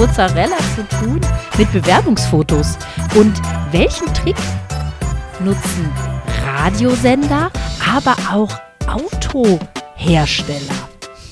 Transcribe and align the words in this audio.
Mozzarella 0.00 0.56
zu 0.74 0.88
tun 0.88 1.20
mit 1.58 1.70
Bewerbungsfotos? 1.72 2.78
Und 3.16 3.38
welchen 3.70 4.06
Trick 4.14 4.36
nutzen 5.40 5.92
Radiosender, 6.42 7.50
aber 7.86 8.16
auch 8.32 8.50
Autohersteller? 8.86 10.88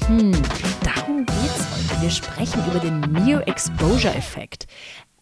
Hm, 0.08 0.32
darum 0.84 1.24
geht's 1.24 1.64
heute. 1.72 2.02
Wir 2.02 2.10
sprechen 2.10 2.62
über 2.66 2.78
den 2.78 3.00
Mere 3.10 3.46
Exposure 3.46 4.14
Effekt. 4.14 4.66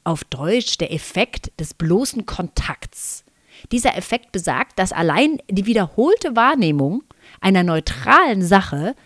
Auf 0.02 0.24
Deutsch 0.24 0.78
der 0.78 0.92
Effekt 0.92 1.52
des 1.60 1.72
bloßen 1.72 2.26
Kontakts. 2.26 3.22
Dieser 3.70 3.96
Effekt 3.96 4.32
besagt, 4.32 4.76
dass 4.76 4.90
allein 4.90 5.38
die 5.48 5.66
wiederholte 5.66 6.34
Wahrnehmung 6.34 7.04
einer 7.40 7.62
neutralen 7.62 8.44
Sache 8.44 8.96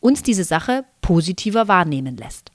uns 0.00 0.24
diese 0.24 0.42
Sache 0.42 0.84
positiver 1.00 1.68
wahrnehmen 1.68 2.16
lässt. 2.16 2.50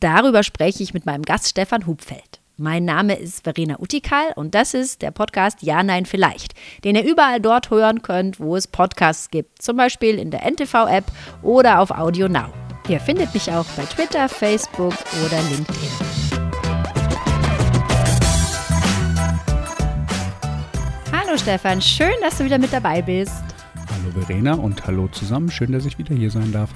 Darüber 0.00 0.44
spreche 0.44 0.82
ich 0.84 0.94
mit 0.94 1.06
meinem 1.06 1.22
Gast 1.22 1.48
Stefan 1.48 1.86
Hubfeld. 1.86 2.40
Mein 2.56 2.84
Name 2.84 3.14
ist 3.14 3.42
Verena 3.42 3.80
Utikal 3.80 4.32
und 4.36 4.54
das 4.54 4.72
ist 4.72 5.02
der 5.02 5.10
Podcast 5.10 5.62
Ja, 5.62 5.82
Nein, 5.82 6.06
Vielleicht, 6.06 6.54
den 6.84 6.94
ihr 6.94 7.04
überall 7.04 7.40
dort 7.40 7.70
hören 7.70 8.02
könnt, 8.02 8.38
wo 8.38 8.54
es 8.54 8.68
Podcasts 8.68 9.30
gibt, 9.30 9.60
zum 9.60 9.76
Beispiel 9.76 10.16
in 10.18 10.30
der 10.30 10.44
NTV-App 10.48 11.04
oder 11.42 11.80
auf 11.80 11.90
Audio 11.90 12.28
Now. 12.28 12.52
Ihr 12.88 13.00
findet 13.00 13.34
mich 13.34 13.50
auch 13.50 13.64
bei 13.76 13.84
Twitter, 13.86 14.28
Facebook 14.28 14.94
oder 15.26 15.42
LinkedIn. 15.50 15.90
Hallo 21.12 21.36
Stefan, 21.36 21.82
schön, 21.82 22.14
dass 22.22 22.38
du 22.38 22.44
wieder 22.44 22.58
mit 22.58 22.72
dabei 22.72 23.02
bist. 23.02 23.42
Hallo 23.74 24.12
Verena 24.24 24.54
und 24.54 24.86
hallo 24.86 25.08
zusammen. 25.08 25.50
Schön, 25.50 25.72
dass 25.72 25.86
ich 25.86 25.98
wieder 25.98 26.14
hier 26.14 26.30
sein 26.30 26.52
darf. 26.52 26.70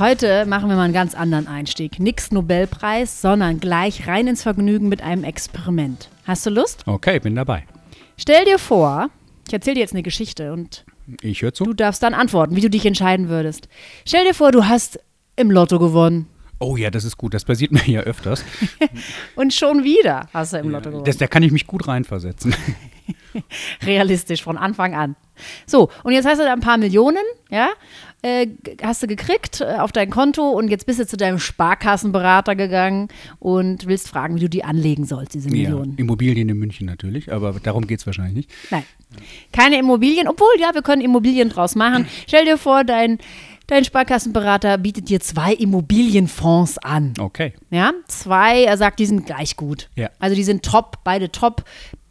Heute 0.00 0.46
machen 0.46 0.70
wir 0.70 0.76
mal 0.76 0.84
einen 0.84 0.94
ganz 0.94 1.14
anderen 1.14 1.46
Einstieg. 1.46 2.00
Nix 2.00 2.30
Nobelpreis, 2.32 3.20
sondern 3.20 3.60
gleich 3.60 4.08
rein 4.08 4.28
ins 4.28 4.42
Vergnügen 4.42 4.88
mit 4.88 5.02
einem 5.02 5.24
Experiment. 5.24 6.08
Hast 6.24 6.46
du 6.46 6.50
Lust? 6.50 6.84
Okay, 6.86 7.20
bin 7.20 7.34
dabei. 7.34 7.64
Stell 8.16 8.46
dir 8.46 8.58
vor, 8.58 9.10
ich 9.46 9.52
erzähle 9.52 9.74
dir 9.74 9.80
jetzt 9.80 9.92
eine 9.92 10.02
Geschichte 10.02 10.54
und 10.54 10.86
Ich 11.20 11.42
höre 11.42 11.52
zu. 11.52 11.64
du 11.64 11.74
darfst 11.74 12.02
dann 12.02 12.14
antworten, 12.14 12.56
wie 12.56 12.62
du 12.62 12.70
dich 12.70 12.86
entscheiden 12.86 13.28
würdest. 13.28 13.68
Stell 14.06 14.24
dir 14.24 14.32
vor, 14.32 14.52
du 14.52 14.66
hast 14.66 14.98
im 15.36 15.50
Lotto 15.50 15.78
gewonnen. 15.78 16.26
Oh 16.60 16.78
ja, 16.78 16.90
das 16.90 17.04
ist 17.04 17.18
gut. 17.18 17.34
Das 17.34 17.44
passiert 17.44 17.72
mir 17.72 17.86
ja 17.86 18.00
öfters. 18.00 18.42
Und 19.36 19.52
schon 19.52 19.84
wieder 19.84 20.30
hast 20.32 20.54
du 20.54 20.56
im 20.56 20.70
Lotto 20.70 20.88
gewonnen. 20.88 21.04
Das, 21.04 21.18
da 21.18 21.26
kann 21.26 21.42
ich 21.42 21.52
mich 21.52 21.66
gut 21.66 21.86
reinversetzen. 21.86 22.54
Realistisch, 23.82 24.42
von 24.42 24.56
Anfang 24.56 24.94
an. 24.94 25.14
So, 25.66 25.88
und 26.02 26.12
jetzt 26.12 26.26
hast 26.26 26.38
du 26.38 26.44
da 26.44 26.52
ein 26.52 26.60
paar 26.60 26.76
Millionen, 26.76 27.22
ja, 27.48 27.70
äh, 28.22 28.46
hast 28.82 29.02
du 29.02 29.06
gekriegt 29.06 29.60
äh, 29.60 29.76
auf 29.78 29.92
dein 29.92 30.10
Konto 30.10 30.50
und 30.50 30.68
jetzt 30.68 30.86
bist 30.86 30.98
du 31.00 31.06
zu 31.06 31.16
deinem 31.16 31.38
Sparkassenberater 31.38 32.56
gegangen 32.56 33.08
und 33.38 33.86
willst 33.86 34.08
fragen, 34.08 34.36
wie 34.36 34.40
du 34.40 34.48
die 34.48 34.64
anlegen 34.64 35.04
sollst, 35.06 35.34
diese 35.34 35.48
Ja, 35.48 35.54
Millionen. 35.54 35.96
Immobilien 35.96 36.48
in 36.48 36.58
München 36.58 36.86
natürlich, 36.86 37.32
aber 37.32 37.54
darum 37.62 37.86
geht 37.86 38.00
es 38.00 38.06
wahrscheinlich 38.06 38.34
nicht. 38.34 38.50
Nein. 38.70 38.84
Keine 39.52 39.78
Immobilien, 39.78 40.28
obwohl, 40.28 40.48
ja, 40.58 40.74
wir 40.74 40.82
können 40.82 41.02
Immobilien 41.02 41.48
draus 41.48 41.74
machen. 41.74 42.06
Stell 42.28 42.44
dir 42.44 42.58
vor, 42.58 42.84
dein, 42.84 43.18
dein 43.66 43.84
Sparkassenberater 43.84 44.78
bietet 44.78 45.08
dir 45.08 45.20
zwei 45.20 45.52
Immobilienfonds 45.54 46.78
an. 46.78 47.14
Okay. 47.18 47.54
Ja, 47.70 47.92
zwei, 48.06 48.64
er 48.64 48.76
sagt, 48.76 48.98
die 49.00 49.06
sind 49.06 49.26
gleich 49.26 49.56
gut. 49.56 49.88
Ja. 49.96 50.10
Also 50.18 50.36
die 50.36 50.44
sind 50.44 50.64
top, 50.64 50.98
beide 51.04 51.32
top. 51.32 51.64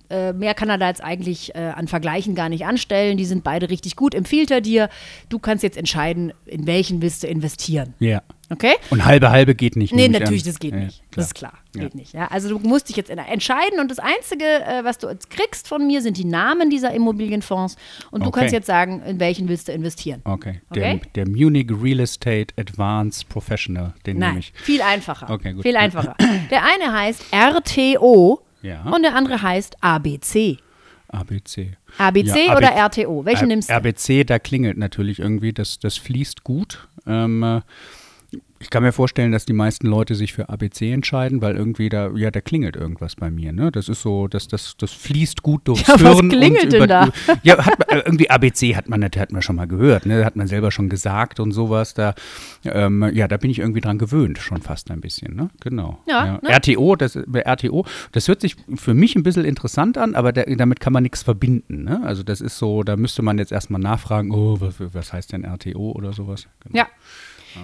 Äh, 0.10 0.34
mehr 0.34 0.54
kann 0.54 0.70
er 0.70 0.78
da 0.78 0.88
jetzt 0.88 1.04
eigentlich 1.04 1.54
äh, 1.56 1.60
an 1.76 1.88
Vergleichen 1.88 2.34
gar 2.36 2.50
nicht 2.50 2.66
anstellen. 2.66 3.18
Die 3.18 3.26
sind 3.26 3.44
beide 3.44 3.70
richtig 3.70 3.96
gut. 3.96 4.16
Empfiehlt 4.16 4.50
er 4.52 4.62
dir. 4.62 4.90
Du 5.30 5.38
kannst 5.40 5.64
jetzt 5.64 5.78
entscheiden, 5.78 6.34
in 6.46 6.66
welchen 6.68 7.02
willst 7.02 7.24
du 7.24 7.28
investieren. 7.28 7.94
Ja. 8.00 8.22
Okay? 8.52 8.74
Und 8.90 9.06
halbe 9.06 9.30
halbe 9.30 9.54
geht 9.54 9.76
nicht. 9.76 9.94
Nee, 9.94 10.04
nehme 10.04 10.16
ich 10.16 10.20
natürlich, 10.22 10.44
an. 10.44 10.50
das 10.50 10.60
geht 10.60 10.74
Ja, 10.74 10.80
nicht. 10.80 11.04
Das 11.12 11.26
ist 11.28 11.36
klar. 11.36 11.54
Ja. 11.76 11.84
Geht 11.84 11.94
nicht. 11.94 12.14
Ja? 12.14 12.30
Also 12.32 12.50
du 12.50 12.58
musst 12.58 12.90
dich 12.90 12.96
jetzt 12.96 13.12
entscheiden 13.12 13.80
und 13.80 13.92
das 13.92 14.00
Einzige, 14.00 14.44
äh, 14.44 14.84
was 14.84 14.98
du 14.98 15.08
jetzt 15.08 15.30
kriegst 15.30 15.68
von 15.68 15.86
mir, 15.86 16.02
sind 16.02 16.18
die 16.18 16.26
Namen 16.26 16.72
dieser 16.72 16.92
Immobilienfonds. 16.92 17.76
Und 18.10 18.24
du 18.24 18.30
Okay. 18.30 18.40
kannst 18.40 18.54
jetzt 18.54 18.66
sagen, 18.66 19.04
in 19.06 19.20
welchen 19.20 19.48
willst 19.50 19.68
du 19.68 19.72
investieren. 19.74 20.22
Okay. 20.24 20.62
Der, 20.74 20.96
Okay? 20.96 21.02
der 21.14 21.28
Munich 21.30 21.70
Real 21.70 22.00
Estate 22.00 22.56
Advanced 22.58 23.30
Professional, 23.30 23.94
den 24.08 24.18
nehme 24.18 24.32
Nein, 24.32 24.40
ich. 24.40 24.54
viel 24.56 24.82
einfacher. 24.82 25.30
Okay, 25.30 25.54
gut. 25.54 25.62
Viel 25.62 25.78
einfacher. 25.78 26.16
Der 26.50 26.64
eine 26.66 26.92
heißt 26.92 27.26
RTO 27.32 28.42
Ja. 28.62 28.84
und 28.84 29.04
der 29.04 29.16
andere 29.16 29.42
heißt 29.42 29.78
ABC. 29.82 30.58
ABC. 31.08 31.78
ABC 31.98 32.48
Ja, 32.48 32.58
oder 32.58 32.76
AB 32.76 32.98
RTO? 32.98 33.26
Welchen 33.26 33.48
nimmst 33.48 33.70
du? 33.70 33.74
RBC, 33.74 34.26
da 34.26 34.38
klingelt 34.38 34.78
natürlich 34.78 35.20
irgendwie, 35.20 35.54
das, 35.54 35.80
das 35.80 35.98
fließt 35.98 36.44
gut. 36.44 36.88
Ähm, 37.08 37.42
äh, 37.42 37.62
ich 38.62 38.70
kann 38.70 38.84
mir 38.84 38.92
vorstellen, 38.92 39.32
dass 39.32 39.46
die 39.46 39.54
meisten 39.54 39.88
Leute 39.88 40.16
sich 40.16 40.34
für 40.34 40.50
ABC 40.50 40.92
entscheiden, 40.92 41.42
weil 41.42 41.56
irgendwie 41.56 41.88
da, 41.88 42.12
ja, 42.16 42.30
da 42.30 42.42
klingelt 42.42 42.76
irgendwas 42.76 43.16
bei 43.16 43.32
mir. 43.32 43.54
Ne? 43.54 43.72
Das 43.72 43.88
ist 43.88 44.02
so, 44.02 44.28
das, 44.28 44.50
das, 44.50 44.76
das 44.78 44.92
fließt 44.92 45.42
gut 45.44 45.62
durchs 45.68 45.88
Ja, 45.88 45.94
was 45.94 46.02
Hirn. 46.02 46.18
und 46.18 46.30
klingelt 46.30 46.74
denn 46.74 46.88
da? 46.88 47.10
Ja, 47.44 47.66
hat, 47.66 47.90
äh, 47.90 48.00
irgendwie 48.00 48.30
ABC 48.30 48.76
hat 48.76 48.90
man, 48.90 49.04
hat 49.04 49.32
man 49.32 49.42
schon 49.42 49.56
mal 49.56 49.68
gehört, 49.68 50.06
ne? 50.06 50.26
hat 50.26 50.36
man 50.36 50.48
selber 50.48 50.72
schon 50.72 50.90
gesagt 50.90 51.40
und 51.40 51.54
sowas. 51.54 51.94
Da, 51.94 52.16
ähm, 52.66 53.10
ja, 53.14 53.30
da 53.30 53.38
bin 53.38 53.50
ich 53.50 53.60
irgendwie 53.60 53.82
dran 53.82 53.98
gewöhnt, 53.98 54.40
schon 54.40 54.62
fast 54.62 54.92
ein 54.92 55.00
bisschen. 55.00 55.36
Ne? 55.36 55.50
Genau. 55.62 56.00
Ja, 56.08 56.40
ne? 56.42 56.50
RTO, 56.50 56.98
das, 56.98 57.16
RTO, 57.16 57.86
das 58.12 58.28
hört 58.28 58.42
sich 58.42 58.58
für 58.76 58.94
mich 58.94 59.16
ein 59.16 59.24
bisschen 59.24 59.46
interessant 59.46 59.98
an, 59.98 60.16
aber 60.16 60.34
da, 60.34 60.44
damit 60.44 60.82
kann 60.82 60.92
man 60.92 61.04
nichts 61.04 61.24
verbinden. 61.24 61.86
Ne? 61.86 62.02
Also 62.04 62.24
das 62.24 62.42
ist 62.42 62.58
so, 62.58 62.84
da 62.84 62.98
müsste 62.98 63.22
man 63.22 63.38
jetzt 63.38 63.54
erstmal 63.54 63.80
nachfragen, 63.80 64.32
oh, 64.32 64.60
was, 64.60 64.76
was 64.80 65.14
heißt 65.14 65.32
denn 65.32 65.46
RTO 65.46 65.94
oder 65.94 66.12
sowas? 66.12 66.48
Genau. 66.66 66.78
Ja. 66.78 66.88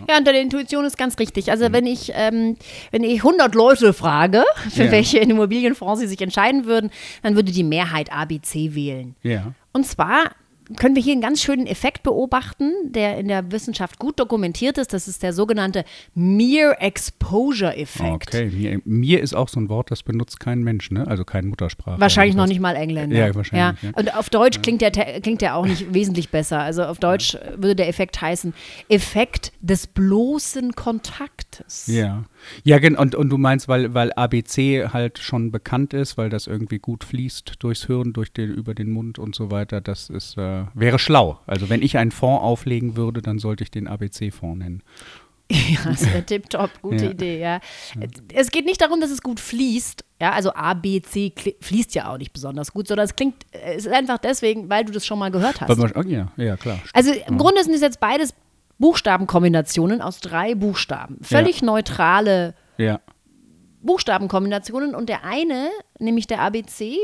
Ja, 0.10 0.18
und 0.18 0.28
deine 0.28 0.40
Intuition 0.40 0.86
ist 0.86 0.98
ganz 0.98 1.18
richtig. 1.20 1.48
Mhm. 1.48 1.52
Also 1.52 1.72
wenn 1.72 1.86
ich, 1.86 2.12
ähm, 2.16 2.58
wenn 2.92 3.04
ich 3.04 3.18
100 3.24 3.56
Leute 3.56 3.94
frage, 3.94 4.44
für 4.70 4.86
Ja. 4.86 4.92
welche 4.92 5.20
Immobilienfonds 5.20 6.00
sie 6.02 6.08
sich 6.08 6.22
entscheiden 6.22 6.66
würden, 6.66 6.92
dann 7.24 7.36
würde 7.36 7.52
die 7.52 7.64
Mehrheit 7.64 8.12
ABC 8.12 8.76
wählen. 8.76 9.16
Ja. 9.24 9.54
Und 9.74 9.86
zwar 9.86 10.32
können 10.78 10.96
wir 10.96 11.04
hier 11.04 11.14
einen 11.14 11.22
ganz 11.22 11.42
schönen 11.42 11.68
Effekt 11.68 12.04
beobachten, 12.04 12.72
der 12.86 13.18
in 13.18 13.28
der 13.28 13.52
Wissenschaft 13.52 14.00
gut 14.00 14.20
dokumentiert 14.20 14.78
ist. 14.78 14.94
Das 14.94 15.08
ist 15.08 15.24
der 15.24 15.34
sogenannte 15.34 15.86
Mere 16.14 16.80
Exposure 16.80 17.76
Effekt. 17.76 18.28
Okay, 18.34 18.50
mir, 18.52 18.82
mir 18.86 19.22
ist 19.22 19.34
auch 19.34 19.50
so 19.50 19.60
ein 19.60 19.70
Wort, 19.70 19.92
das 19.92 20.04
benutzt 20.04 20.40
kein 20.40 20.64
Mensch, 20.64 20.92
ne? 20.92 21.08
Also 21.08 21.24
kein 21.24 21.48
Muttersprache. 21.48 22.00
Wahrscheinlich 22.00 22.36
noch 22.36 22.48
nicht 22.48 22.60
mal 22.60 22.76
Engländer. 22.76 23.16
Ja, 23.16 23.36
wahrscheinlich, 23.36 23.84
ja. 23.84 23.90
Und 23.96 24.16
auf 24.16 24.30
Deutsch 24.30 24.62
klingt 24.62 24.82
der, 24.82 24.92
klingt 24.92 25.42
der 25.42 25.56
auch 25.56 25.66
nicht 25.66 25.94
wesentlich 25.94 26.30
besser. 26.30 26.60
Also 26.60 26.84
auf 26.84 27.00
Deutsch 27.00 27.38
würde 27.56 27.76
der 27.76 27.88
Effekt 27.88 28.20
heißen 28.22 28.54
Effekt 28.90 29.52
des 29.62 29.88
bloßen 29.88 30.74
Kontaktes. 30.74 31.88
Ja. 31.88 32.24
Ja, 32.64 32.78
und, 32.78 33.16
und 33.16 33.30
du 33.30 33.38
meinst, 33.38 33.68
weil, 33.68 33.94
weil 33.94 34.12
ABC 34.14 34.88
halt 34.92 35.20
schon 35.20 35.52
bekannt 35.52 35.94
ist, 35.94 36.18
weil 36.18 36.30
das 36.30 36.48
irgendwie 36.48 36.80
gut 36.80 37.04
fließt 37.04 37.54
durchs 37.60 37.86
Hirn, 37.86 38.14
durch 38.14 38.32
den, 38.34 38.54
über 38.54 38.74
den 38.74 38.92
Mund 38.92 39.20
und 39.20 39.36
so 39.36 39.52
weiter, 39.52 39.82
das 39.82 40.10
ist, 40.10 40.38
äh, 40.38 40.66
wäre 40.74 41.00
schlau. 41.00 41.40
Also 41.48 41.70
wenn 41.70 41.82
ich 41.82 41.98
einen 41.98 42.12
Fonds 42.12 42.44
auflegen 42.44 42.96
würde, 42.96 43.22
dann 43.22 43.40
sollte 43.40 43.64
ich 43.64 43.72
den 43.72 43.88
ABC-Fonds 43.88 44.60
nennen. 44.60 44.84
Ja, 45.52 45.92
das 45.92 46.04
wäre 46.08 46.24
tipptopp, 46.26 46.82
gute 46.82 47.06
Ja. 47.06 47.12
Idee, 47.12 47.40
ja. 47.40 47.60
Es 48.34 48.50
geht 48.50 48.66
nicht 48.66 48.82
darum, 48.82 49.00
dass 49.00 49.12
es 49.12 49.22
gut 49.22 49.40
fließt, 49.40 50.04
ja, 50.20 50.32
also 50.32 50.52
A, 50.56 50.74
B, 50.74 51.02
C 51.04 51.32
kli- 51.38 51.54
fließt 51.64 51.94
ja 51.94 52.12
auch 52.12 52.18
nicht 52.18 52.34
besonders 52.34 52.72
gut, 52.72 52.88
sondern 52.88 53.06
es 53.06 53.16
klingt, 53.16 53.36
es 53.52 53.86
ist 53.86 53.92
einfach 53.94 54.18
deswegen, 54.18 54.70
weil 54.72 54.86
du 54.86 54.92
das 54.92 55.06
schon 55.06 55.20
mal 55.20 55.30
gehört 55.30 55.62
hast. 55.62 55.78
Man, 55.78 55.92
oh, 55.96 56.02
ja, 56.02 56.32
ja, 56.38 56.58
klar. 56.58 56.80
Also 56.94 57.12
im 57.12 57.38
Grunde 57.38 57.64
sind 57.64 57.76
es 57.76 57.82
jetzt 57.82 58.00
beides 58.00 58.34
Buchstabenkombinationen 58.78 60.02
aus 60.02 60.20
drei 60.20 60.56
Buchstaben. 60.56 61.20
Völlig 61.22 61.62
neutrale 61.62 62.54
Ja. 62.78 63.00
Buchstabenkombinationen 63.82 64.96
und 64.96 65.10
der 65.10 65.24
eine, 65.24 65.70
nämlich 66.00 66.28
der 66.28 66.42
ABC, 66.42 66.98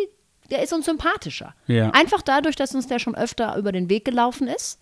der 0.50 0.64
ist 0.64 0.74
uns 0.74 0.86
sympathischer. 0.86 1.54
Ja. 1.68 1.92
Einfach 1.92 2.22
dadurch, 2.22 2.56
dass 2.56 2.76
uns 2.76 2.88
der 2.88 3.00
schon 3.00 3.16
öfter 3.16 3.56
über 3.56 3.72
den 3.72 3.90
Weg 3.90 4.04
gelaufen 4.04 4.48
ist. 4.48 4.80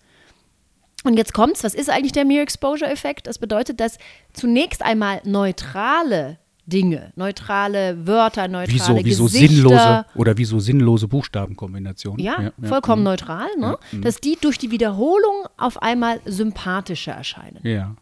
Und 1.04 1.16
jetzt 1.16 1.32
kommt's, 1.32 1.62
was 1.64 1.74
ist 1.74 1.88
eigentlich 1.88 2.12
der 2.12 2.24
Mere 2.24 2.42
Exposure 2.42 2.90
Effekt? 2.90 3.26
Das 3.26 3.38
bedeutet, 3.38 3.80
dass 3.80 3.98
zunächst 4.32 4.82
einmal 4.82 5.20
neutrale 5.24 6.38
Dinge, 6.70 7.12
neutrale 7.16 8.06
Wörter, 8.06 8.48
neutrale 8.48 8.72
Wieso, 8.72 9.04
wieso 9.04 9.24
Gesichter, 9.24 9.48
sinnlose 9.54 10.06
oder 10.14 10.38
wieso 10.38 10.58
sinnlose 10.60 11.08
Buchstabenkombinationen? 11.08 12.24
ja, 12.24 12.52
vollkommen 12.62 13.02
neutral, 13.02 13.48
ne? 13.58 13.76
mhm. 13.92 14.02
dass 14.02 14.16
die 14.16 14.38
durch 14.40 14.56
die 14.58 14.70
Wiederholung 14.70 15.46
auf 15.58 15.82
einmal 15.82 16.20
sympathischer 16.24 17.12
erscheinen. 17.12 17.60
Ja. 17.62 17.94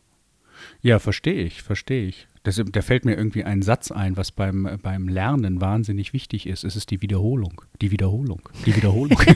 Ja, 0.83 0.99
verstehe 1.01 1.43
ich, 1.43 1.63
verstehe 1.63 2.07
ich. 2.07 2.29
Das, 2.45 2.63
da 2.65 2.83
fällt 2.83 3.05
mir 3.05 3.15
irgendwie 3.17 3.43
ein 3.45 3.63
Satz 3.63 3.91
ein, 3.91 4.17
was 4.17 4.31
beim, 4.31 4.79
beim 4.83 5.09
Lernen 5.09 5.61
wahnsinnig 5.61 6.13
wichtig 6.13 6.47
ist. 6.47 6.63
Es 6.65 6.77
ist 6.77 6.91
die 6.91 7.03
Wiederholung. 7.03 7.61
Die 7.83 7.91
Wiederholung. 7.91 8.41
Die 8.65 8.75
Wiederholung. 8.77 9.21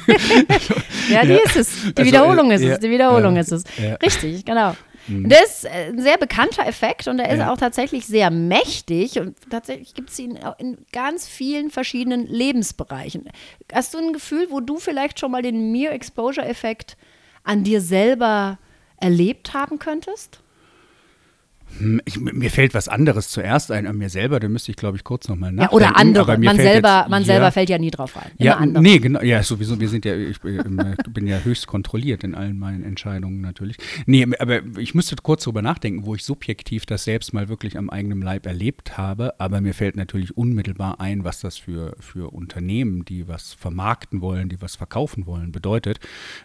Ja, 1.10 1.22
die 1.24 1.32
Ja. 1.32 1.38
ist 1.44 1.56
es. 1.56 1.82
Die 1.82 1.88
Also, 1.96 2.04
Wiederholung 2.04 2.50
ist 2.52 2.62
ja, 2.62 2.74
es. 2.74 2.78
Die 2.78 2.88
Wiederholung 2.90 3.34
ja, 3.34 3.40
ist 3.40 3.52
es. 3.52 3.64
ja. 3.76 3.94
Richtig, 3.96 4.44
genau. 4.44 4.74
Und 5.08 5.28
der 5.30 5.42
ist 5.42 5.64
äh, 5.64 5.88
ein 5.88 6.00
sehr 6.00 6.16
bekannter 6.18 6.66
Effekt 6.66 7.08
und 7.08 7.16
der 7.18 7.30
ist 7.30 7.38
Ja. 7.38 7.52
auch 7.52 7.56
tatsächlich 7.56 8.06
sehr 8.06 8.30
mächtig 8.30 9.18
und 9.18 9.36
tatsächlich 9.50 9.94
gibt 9.94 10.10
es 10.10 10.18
ihn 10.18 10.38
auch 10.42 10.58
in 10.58 10.78
ganz 10.92 11.26
vielen 11.26 11.70
verschiedenen 11.70 12.26
Lebensbereichen. 12.26 13.28
Hast 13.72 13.94
du 13.94 13.98
ein 13.98 14.12
Gefühl, 14.12 14.46
wo 14.50 14.60
du 14.60 14.78
vielleicht 14.78 15.18
schon 15.18 15.30
mal 15.32 15.42
den 15.42 15.72
Mere 15.72 15.92
Exposure 15.92 16.46
Effekt 16.46 16.96
an 17.44 17.64
dir 17.64 17.80
selber 17.80 18.58
erlebt 18.96 19.54
haben 19.54 19.78
könntest? 19.78 20.40
Hm, 21.78 22.00
ich, 22.04 22.18
mir 22.20 22.50
fällt 22.50 22.74
was 22.74 22.88
anderes 22.88 23.28
zuerst 23.28 23.70
ein 23.70 23.86
an 23.86 23.96
mir 23.96 24.08
selber, 24.08 24.40
da 24.40 24.48
müsste 24.48 24.70
ich, 24.70 24.76
glaube 24.76 24.96
ich, 24.96 25.04
kurz 25.04 25.28
nochmal 25.28 25.52
nachdenken. 25.52 25.82
Ja, 25.82 25.88
oder 25.88 25.96
andere. 25.96 26.38
Man, 26.38 26.56
selber, 26.56 27.00
jetzt, 27.00 27.10
man 27.10 27.22
ja, 27.22 27.26
selber 27.26 27.52
fällt 27.52 27.70
ja 27.70 27.78
nie 27.78 27.90
drauf 27.90 28.16
rein. 28.16 28.30
Immer 28.38 28.46
ja, 28.46 28.56
andere. 28.56 28.82
nee, 28.82 28.98
genau. 28.98 29.22
Ja, 29.22 29.42
sowieso. 29.42 29.78
Wir 29.80 29.88
sind 29.88 30.04
ja, 30.04 30.14
ich 30.16 30.40
bin 30.40 31.26
ja 31.26 31.40
höchst 31.40 31.66
kontrolliert 31.66 32.24
in 32.24 32.34
allen 32.34 32.58
meinen 32.58 32.84
Entscheidungen 32.84 33.40
natürlich. 33.40 33.76
Nee, 34.06 34.26
aber 34.38 34.60
ich 34.78 34.94
müsste 34.94 35.16
kurz 35.22 35.44
darüber 35.44 35.62
nachdenken, 35.62 36.06
wo 36.06 36.14
ich 36.14 36.24
subjektiv 36.24 36.86
das 36.86 37.04
selbst 37.04 37.32
mal 37.32 37.48
wirklich 37.48 37.76
am 37.78 37.90
eigenen 37.90 38.20
Leib 38.20 38.46
erlebt 38.46 38.98
habe. 38.98 39.40
Aber 39.40 39.60
mir 39.60 39.74
fällt 39.74 39.96
natürlich 39.96 40.36
unmittelbar 40.36 41.00
ein, 41.00 41.24
was 41.24 41.40
das 41.40 41.56
für, 41.56 41.96
für 42.00 42.32
Unternehmen, 42.32 43.04
die 43.04 43.28
was 43.28 43.54
vermarkten 43.54 44.20
wollen, 44.20 44.48
die 44.48 44.60
was 44.60 44.76
verkaufen 44.76 45.26
wollen, 45.26 45.52
bedeutet. 45.52 46.00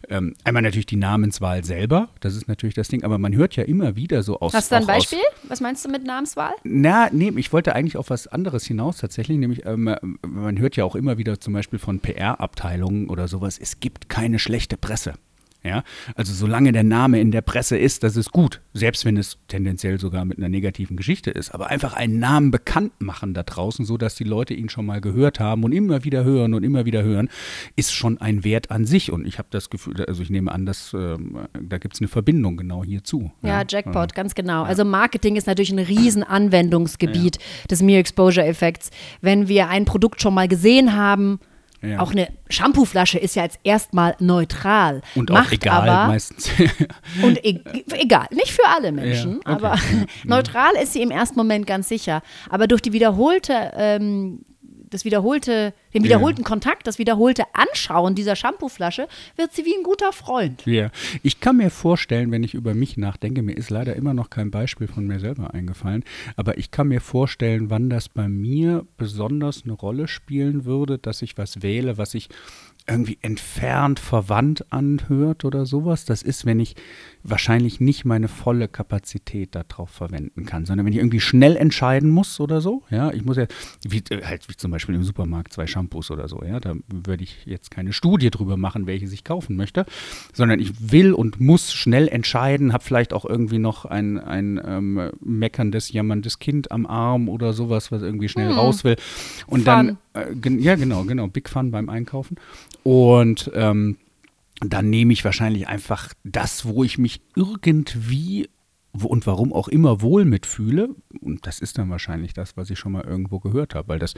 Ähm, 0.09 0.35
einmal 0.43 0.63
natürlich 0.63 0.85
die 0.85 0.95
Namenswahl 0.95 1.63
selber. 1.63 2.09
Das 2.19 2.35
ist 2.35 2.47
natürlich 2.47 2.75
das 2.75 2.87
Ding. 2.87 3.03
Aber 3.03 3.17
man 3.17 3.35
hört 3.35 3.55
ja 3.55 3.63
immer 3.63 3.95
wieder 3.95 4.23
so 4.23 4.39
aus. 4.39 4.53
Hast 4.53 4.71
du 4.71 4.75
ein 4.75 4.85
Beispiel? 4.85 5.16
Was 5.43 5.61
meinst 5.61 5.83
du 5.85 5.89
mit 5.89 6.03
Namenswahl? 6.03 6.53
Na, 6.63 7.09
nee, 7.11 7.31
ich 7.35 7.53
wollte 7.53 7.75
eigentlich 7.75 7.97
auf 7.97 8.09
was 8.09 8.27
anderes 8.27 8.65
hinaus 8.65 8.97
tatsächlich, 8.97 9.37
nämlich 9.37 9.65
ähm, 9.65 9.95
man 10.21 10.59
hört 10.59 10.75
ja 10.75 10.85
auch 10.85 10.95
immer 10.95 11.17
wieder 11.17 11.39
zum 11.39 11.53
Beispiel 11.53 11.79
von 11.79 11.99
PR-Abteilungen 11.99 13.09
oder 13.09 13.27
sowas, 13.27 13.57
es 13.59 13.79
gibt 13.79 14.09
keine 14.09 14.39
schlechte 14.39 14.77
Presse. 14.77 15.13
Ja, 15.67 15.83
also 16.15 16.33
solange 16.33 16.71
der 16.71 16.83
Name 16.83 17.19
in 17.19 17.31
der 17.31 17.41
Presse 17.41 17.77
ist, 17.77 18.03
das 18.03 18.15
ist 18.15 18.31
gut, 18.31 18.61
selbst 18.73 19.03
wenn 19.03 19.17
es 19.17 19.37
tendenziell 19.49 19.99
sogar 19.99 20.23
mit 20.23 20.37
einer 20.37 20.47
negativen 20.47 20.95
Geschichte 20.95 21.29
ist. 21.29 21.53
Aber 21.53 21.67
einfach 21.67 21.93
einen 21.93 22.19
Namen 22.19 22.51
bekannt 22.51 22.93
machen 22.99 23.33
da 23.33 23.43
draußen, 23.43 23.85
so 23.85 23.97
dass 23.97 24.15
die 24.15 24.23
Leute 24.23 24.53
ihn 24.53 24.69
schon 24.69 24.85
mal 24.85 25.01
gehört 25.01 25.41
haben 25.41 25.63
und 25.65 25.73
immer 25.73 26.05
wieder 26.05 26.23
hören 26.23 26.53
und 26.53 26.63
immer 26.63 26.85
wieder 26.85 27.03
hören, 27.03 27.27
ist 27.75 27.93
schon 27.93 28.19
ein 28.19 28.45
Wert 28.45 28.71
an 28.71 28.85
sich. 28.85 29.11
Und 29.11 29.27
ich 29.27 29.39
habe 29.39 29.49
das 29.51 29.69
Gefühl, 29.69 30.05
also 30.05 30.21
ich 30.21 30.29
nehme 30.29 30.51
an, 30.51 30.65
dass 30.65 30.93
äh, 30.93 31.17
da 31.61 31.77
gibt 31.77 31.95
es 31.95 32.01
eine 32.01 32.07
Verbindung 32.07 32.55
genau 32.55 32.83
hierzu. 32.83 33.31
Ja, 33.41 33.61
ja 33.61 33.65
Jackpot, 33.67 34.15
ganz 34.15 34.35
genau. 34.35 34.63
Also 34.63 34.85
Marketing 34.85 35.35
ist 35.35 35.47
natürlich 35.47 35.71
ein 35.71 35.79
riesen 35.79 36.23
Anwendungsgebiet 36.23 37.35
ja. 37.35 37.67
des 37.69 37.81
Mere 37.81 37.99
Exposure 37.99 38.45
Effekts. 38.45 38.89
Wenn 39.19 39.47
wir 39.49 39.67
ein 39.67 39.83
Produkt 39.83 40.21
schon 40.21 40.33
mal 40.33 40.47
gesehen 40.47 40.95
haben, 40.95 41.39
ja. 41.81 41.99
Auch 41.99 42.11
eine 42.11 42.29
Shampooflasche 42.49 43.19
ist 43.19 43.35
ja 43.35 43.43
jetzt 43.43 43.59
erstmal 43.63 44.15
neutral. 44.19 45.01
Und 45.15 45.29
auch 45.31 45.51
egal 45.51 45.87
aber, 45.87 46.07
meistens. 46.07 46.49
und 47.21 47.43
e 47.45 47.61
egal, 47.93 48.25
nicht 48.31 48.51
für 48.51 48.65
alle 48.67 48.91
Menschen, 48.91 49.39
ja, 49.45 49.53
okay. 49.53 49.65
aber 49.65 49.79
neutral 50.23 50.73
ist 50.81 50.93
sie 50.93 51.01
im 51.01 51.11
ersten 51.11 51.37
Moment 51.37 51.67
ganz 51.67 51.87
sicher. 51.87 52.23
Aber 52.49 52.67
durch 52.67 52.81
die 52.81 52.93
wiederholte 52.93 53.71
ähm, 53.75 54.43
das 54.89 55.05
wiederholte, 55.05 55.73
den 55.93 56.03
wiederholten 56.03 56.41
ja. 56.41 56.47
Kontakt, 56.47 56.87
das 56.87 56.99
wiederholte 56.99 57.43
Anschauen 57.53 58.15
dieser 58.15 58.35
Shampooflasche 58.35 59.07
wird 59.35 59.53
sie 59.53 59.65
wie 59.65 59.75
ein 59.75 59.83
guter 59.83 60.13
Freund. 60.13 60.65
Ja, 60.65 60.89
ich 61.23 61.39
kann 61.39 61.57
mir 61.57 61.69
vorstellen, 61.69 62.31
wenn 62.31 62.43
ich 62.43 62.53
über 62.53 62.73
mich 62.73 62.97
nachdenke, 62.97 63.41
mir 63.41 63.57
ist 63.57 63.69
leider 63.69 63.95
immer 63.95 64.13
noch 64.13 64.29
kein 64.29 64.51
Beispiel 64.51 64.87
von 64.87 65.05
mir 65.05 65.19
selber 65.19 65.53
eingefallen, 65.53 66.03
aber 66.35 66.57
ich 66.57 66.71
kann 66.71 66.87
mir 66.87 67.01
vorstellen, 67.01 67.69
wann 67.69 67.89
das 67.89 68.09
bei 68.09 68.27
mir 68.27 68.85
besonders 68.97 69.63
eine 69.63 69.73
Rolle 69.73 70.07
spielen 70.07 70.65
würde, 70.65 70.97
dass 70.97 71.21
ich 71.21 71.37
was 71.37 71.61
wähle, 71.61 71.97
was 71.97 72.13
ich 72.13 72.29
irgendwie 72.89 73.17
entfernt 73.21 73.99
verwandt 73.99 74.71
anhört 74.71 75.43
oder 75.43 75.65
sowas. 75.65 76.05
Das 76.05 76.23
ist, 76.23 76.45
wenn 76.45 76.59
ich 76.59 76.75
wahrscheinlich 77.21 77.81
nicht 77.81 78.05
meine 78.05 78.29
volle 78.29 78.69
Kapazität 78.69 79.55
darauf 79.55 79.89
verwenden 79.89 80.45
kann, 80.45 80.65
sondern 80.65 80.85
wenn 80.85 80.93
ich 80.93 80.99
irgendwie 80.99 81.19
schnell 81.19 81.57
entscheiden 81.57 82.09
muss 82.09 82.39
oder 82.39 82.61
so. 82.61 82.83
Ja, 82.89 83.11
ich 83.11 83.25
muss 83.25 83.35
ja, 83.35 83.47
wie, 83.83 84.01
äh, 84.09 84.23
halt 84.23 84.47
wie 84.47 84.55
zum 84.55 84.71
Beispiel 84.71 84.95
im 84.95 85.03
Supermarkt 85.03 85.51
zwei 85.51 85.67
Shampoos 85.67 86.11
oder 86.11 86.29
so. 86.29 86.41
Ja, 86.43 86.61
da 86.61 86.75
würde 86.87 87.23
ich 87.23 87.45
jetzt 87.45 87.71
keine 87.71 87.91
Studie 87.91 88.29
drüber 88.29 88.55
machen, 88.55 88.87
welche 88.87 89.05
ich 89.05 89.23
kaufen 89.25 89.57
möchte, 89.57 89.85
sondern 90.33 90.59
ich 90.59 90.91
will 90.91 91.13
und 91.13 91.41
muss 91.41 91.73
schnell 91.73 92.07
entscheiden, 92.07 92.71
habe 92.71 92.83
vielleicht 92.83 93.11
auch 93.11 93.25
irgendwie 93.25 93.59
noch 93.59 93.83
ein, 93.83 94.17
ein 94.17 94.61
ähm, 94.63 95.11
meckerndes, 95.19 95.91
jammerndes 95.91 96.39
Kind 96.39 96.71
am 96.71 96.85
Arm 96.85 97.27
oder 97.27 97.51
sowas, 97.51 97.91
was 97.91 98.01
irgendwie 98.01 98.29
schnell 98.29 98.49
hm. 98.49 98.57
raus 98.57 98.85
will. 98.85 98.95
Und 99.47 99.59
Fun. 99.59 99.65
dann 99.65 99.97
äh, 100.21 100.49
ja, 100.59 100.75
genau, 100.75 101.03
genau. 101.03 101.27
Big 101.27 101.49
Fun 101.49 101.71
beim 101.71 101.89
Einkaufen. 101.89 102.37
Und 102.83 103.51
ähm, 103.53 103.97
dann 104.59 104.89
nehme 104.89 105.13
ich 105.13 105.23
wahrscheinlich 105.23 105.67
einfach 105.67 106.13
das, 106.23 106.65
wo 106.65 106.83
ich 106.83 106.97
mich 106.97 107.21
irgendwie 107.35 108.49
und 109.03 109.27
warum 109.27 109.53
auch 109.53 109.67
immer 109.67 110.01
wohl 110.01 110.25
mitfühle. 110.25 110.89
Und 111.21 111.45
das 111.45 111.59
ist 111.59 111.77
dann 111.77 111.89
wahrscheinlich 111.89 112.33
das, 112.33 112.57
was 112.57 112.69
ich 112.69 112.79
schon 112.79 112.93
mal 112.93 113.03
irgendwo 113.03 113.39
gehört 113.39 113.75
habe, 113.75 113.89
weil 113.89 113.99
das 113.99 114.13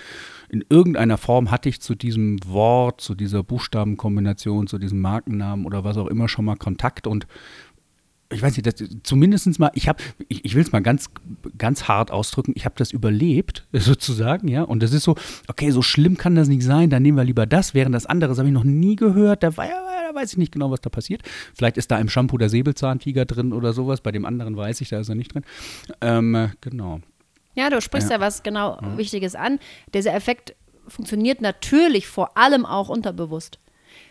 in 0.50 0.64
irgendeiner 0.70 1.18
Form 1.18 1.52
hatte 1.52 1.70
ich 1.70 1.82
zu 1.82 1.96
diesem 1.96 2.38
Wort, 2.46 3.02
zu 3.02 3.16
dieser 3.16 3.44
Buchstabenkombination, 3.44 4.68
zu 4.68 4.78
diesem 4.78 5.02
Markennamen 5.02 5.66
oder 5.66 5.84
was 5.84 5.98
auch 5.98 6.08
immer 6.08 6.30
schon 6.30 6.46
mal 6.46 6.56
Kontakt 6.56 7.08
und 7.08 7.28
ich 8.32 8.42
weiß 8.42 8.56
nicht, 8.56 8.68
das, 8.68 8.88
zumindest 9.04 9.60
mal, 9.60 9.72
ich 9.74 9.88
habe, 9.88 10.02
ich, 10.28 10.46
ich 10.46 10.54
will 10.54 10.62
es 10.62 10.72
mal 10.72 10.82
ganz, 10.82 11.10
ganz 11.58 11.88
hart 11.88 12.12
ausdrücken, 12.12 12.54
ich 12.56 12.66
habe 12.66 12.76
das 12.78 12.92
überlebt, 12.92 13.68
sozusagen, 13.74 14.48
ja. 14.48 14.64
Und 14.64 14.84
das 14.84 14.94
ist 14.94 15.04
so, 15.04 15.16
okay, 15.48 15.72
so 15.72 15.82
schlimm 15.82 16.18
kann 16.18 16.36
das 16.36 16.48
nicht 16.48 16.64
sein, 16.64 16.90
dann 16.90 17.02
nehmen 17.02 17.18
wir 17.18 17.24
lieber 17.24 17.46
das, 17.48 17.74
während 17.74 17.96
das 17.96 18.06
andere, 18.06 18.30
das 18.30 18.38
habe 18.38 18.48
ich 18.48 18.54
noch 18.54 18.64
nie 18.64 18.96
gehört, 18.96 19.42
da, 19.42 19.58
war, 19.58 19.68
da 19.68 20.14
weiß 20.14 20.34
ich 20.34 20.38
nicht 20.38 20.52
genau, 20.52 20.70
was 20.70 20.82
da 20.82 20.90
passiert. 20.90 21.24
Vielleicht 21.56 21.78
ist 21.78 21.90
da 21.90 21.98
im 21.98 22.10
Shampoo 22.10 22.38
der 22.38 22.50
Säbelzahntiger 22.50 23.26
drin 23.26 23.52
oder 23.52 23.74
sowas, 23.74 24.02
bei 24.02 24.12
dem 24.12 24.26
anderen 24.26 24.56
weiß 24.56 24.82
ich, 24.82 24.90
da 24.90 25.00
ist 25.00 25.10
er 25.10 25.16
nicht 25.16 25.34
drin. 25.34 25.44
Ähm, 26.02 26.52
genau. 26.62 27.02
Ja, 27.56 27.70
du 27.70 27.82
sprichst 27.82 28.10
ja, 28.10 28.18
ja 28.18 28.22
was 28.22 28.44
genau 28.44 28.78
ja. 28.80 28.98
Wichtiges 28.98 29.36
an. 29.36 29.60
Dieser 29.94 30.14
Effekt 30.14 30.56
funktioniert 30.88 31.42
natürlich 31.42 32.08
vor 32.08 32.38
allem 32.38 32.66
auch 32.66 32.90
unterbewusst 32.90 33.60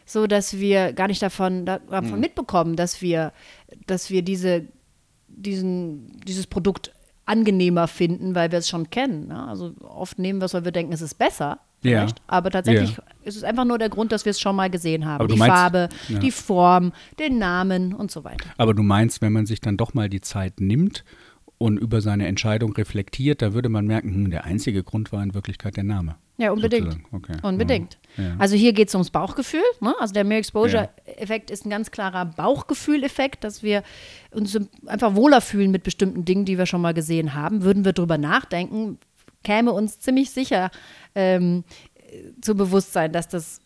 so 0.08 0.26
dass 0.26 0.58
wir 0.58 0.94
gar 0.94 1.06
nicht 1.06 1.22
davon, 1.22 1.66
davon 1.66 2.12
mhm. 2.12 2.20
mitbekommen, 2.20 2.76
dass 2.76 3.02
wir, 3.02 3.32
dass 3.87 4.10
wir 4.10 4.22
diese, 4.22 4.64
diesen, 5.28 6.19
dieses 6.26 6.46
Produkt 6.46 6.93
angenehmer 7.26 7.87
finden, 7.88 8.34
weil 8.34 8.50
wir 8.50 8.58
es 8.58 8.69
schon 8.70 8.88
kennen. 8.88 9.28
Ne? 9.28 9.46
Also 9.46 9.75
oft 9.82 10.19
nehmen 10.19 10.40
wir 10.40 10.46
es, 10.46 10.55
weil 10.55 10.64
wir 10.64 10.72
denken, 10.72 10.94
es 10.94 11.02
ist 11.02 11.19
besser. 11.19 11.58
Ja. 11.82 12.06
Aber 12.26 12.50
tatsächlich 12.50 12.96
ja. 12.96 13.02
ist 13.22 13.37
es 13.37 13.44
einfach 13.44 13.66
nur 13.66 13.78
der 13.78 13.90
Grund, 13.90 14.10
dass 14.10 14.25
wir 14.25 14.31
es 14.31 14.40
schon 14.40 14.56
mal 14.56 14.70
gesehen 14.70 15.05
haben. 15.05 15.28
Die 15.28 15.37
meinst, 15.37 15.55
Farbe, 15.55 15.90
ja. 16.08 16.19
die 16.19 16.31
Form, 16.31 16.93
den 17.19 17.38
Namen 17.38 17.93
und 17.93 18.10
so 18.10 18.25
weiter. 18.25 18.46
Aber 18.56 18.72
du 18.72 18.82
meinst, 18.82 19.20
wenn 19.20 19.34
man 19.34 19.44
sich 19.44 19.60
dann 19.60 19.76
doch 19.76 19.93
mal 19.93 20.08
die 20.08 20.22
Zeit 20.22 20.58
nimmt 20.58 21.05
und 21.58 21.78
über 21.78 22.00
seine 22.00 22.26
Entscheidung 22.26 22.72
reflektiert, 22.72 23.43
da 23.43 23.52
würde 23.52 23.69
man 23.69 23.87
merken, 23.87 24.14
hm, 24.14 24.31
der 24.31 24.44
einzige 24.44 24.82
Grund 24.82 25.12
war 25.12 25.22
in 25.22 25.34
Wirklichkeit 25.34 25.76
der 25.76 25.84
Name. 25.84 26.16
Ja, 26.38 26.52
unbedingt. 26.52 26.99
Okay. 27.12 27.37
Unbedingt. 27.43 27.99
Ja. 28.19 28.35
Also 28.38 28.56
hier 28.56 28.72
geht 28.72 28.89
es 28.89 28.94
ums 28.94 29.10
Bauchgefühl. 29.10 29.63
Ne? 29.81 29.94
Also 29.98 30.13
der 30.13 30.25
Mere 30.25 30.41
Exposure-Effekt 30.41 31.51
ist 31.51 31.65
ein 31.65 31.70
ganz 31.70 31.91
klarer 31.91 32.27
Bauchgefühl-Effekt, 32.27 33.44
dass 33.44 33.63
wir 33.63 33.82
uns 34.32 34.58
einfach 34.87 35.15
wohler 35.15 35.41
fühlen 35.41 35.70
mit 35.70 35.84
bestimmten 35.84 36.25
Dingen, 36.25 36.44
die 36.44 36.58
wir 36.58 36.67
schon 36.67 36.81
mal 36.81 36.94
gesehen 36.94 37.34
haben. 37.34 37.63
Würden 37.63 37.84
wir 37.84 37.93
drüber 37.93 38.19
nachdenken, 38.19 38.98
käme 39.44 39.72
uns 39.72 40.01
ziemlich 40.01 40.31
sicher 40.31 40.70
ähm, 41.15 41.65
zu 42.41 42.55
Bewusstsein, 42.55 43.13
dass 43.13 43.29
das 43.29 43.60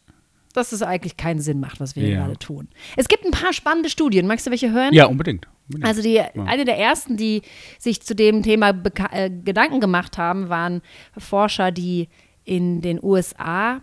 dass 0.52 0.72
es 0.72 0.82
eigentlich 0.82 1.16
keinen 1.16 1.40
Sinn 1.40 1.60
macht, 1.60 1.80
was 1.80 1.96
wir 1.96 2.02
ja. 2.02 2.08
hier 2.08 2.18
gerade 2.18 2.38
tun. 2.38 2.68
Es 2.96 3.08
gibt 3.08 3.24
ein 3.24 3.30
paar 3.30 3.54
spannende 3.54 3.88
Studien. 3.88 4.26
Magst 4.26 4.46
du 4.46 4.50
welche 4.50 4.70
hören? 4.70 4.92
Ja, 4.92 5.06
unbedingt. 5.06 5.48
unbedingt. 5.68 5.88
Also 5.88 6.02
die, 6.02 6.14
ja. 6.14 6.30
eine 6.44 6.66
der 6.66 6.78
ersten, 6.78 7.16
die 7.16 7.40
sich 7.78 8.02
zu 8.02 8.14
dem 8.14 8.42
Thema 8.42 8.74
äh, 9.12 9.30
Gedanken 9.30 9.80
gemacht 9.80 10.18
haben, 10.18 10.50
waren 10.50 10.82
Forscher, 11.16 11.70
die 11.72 12.08
in 12.44 12.82
den 12.82 13.02
USA 13.02 13.80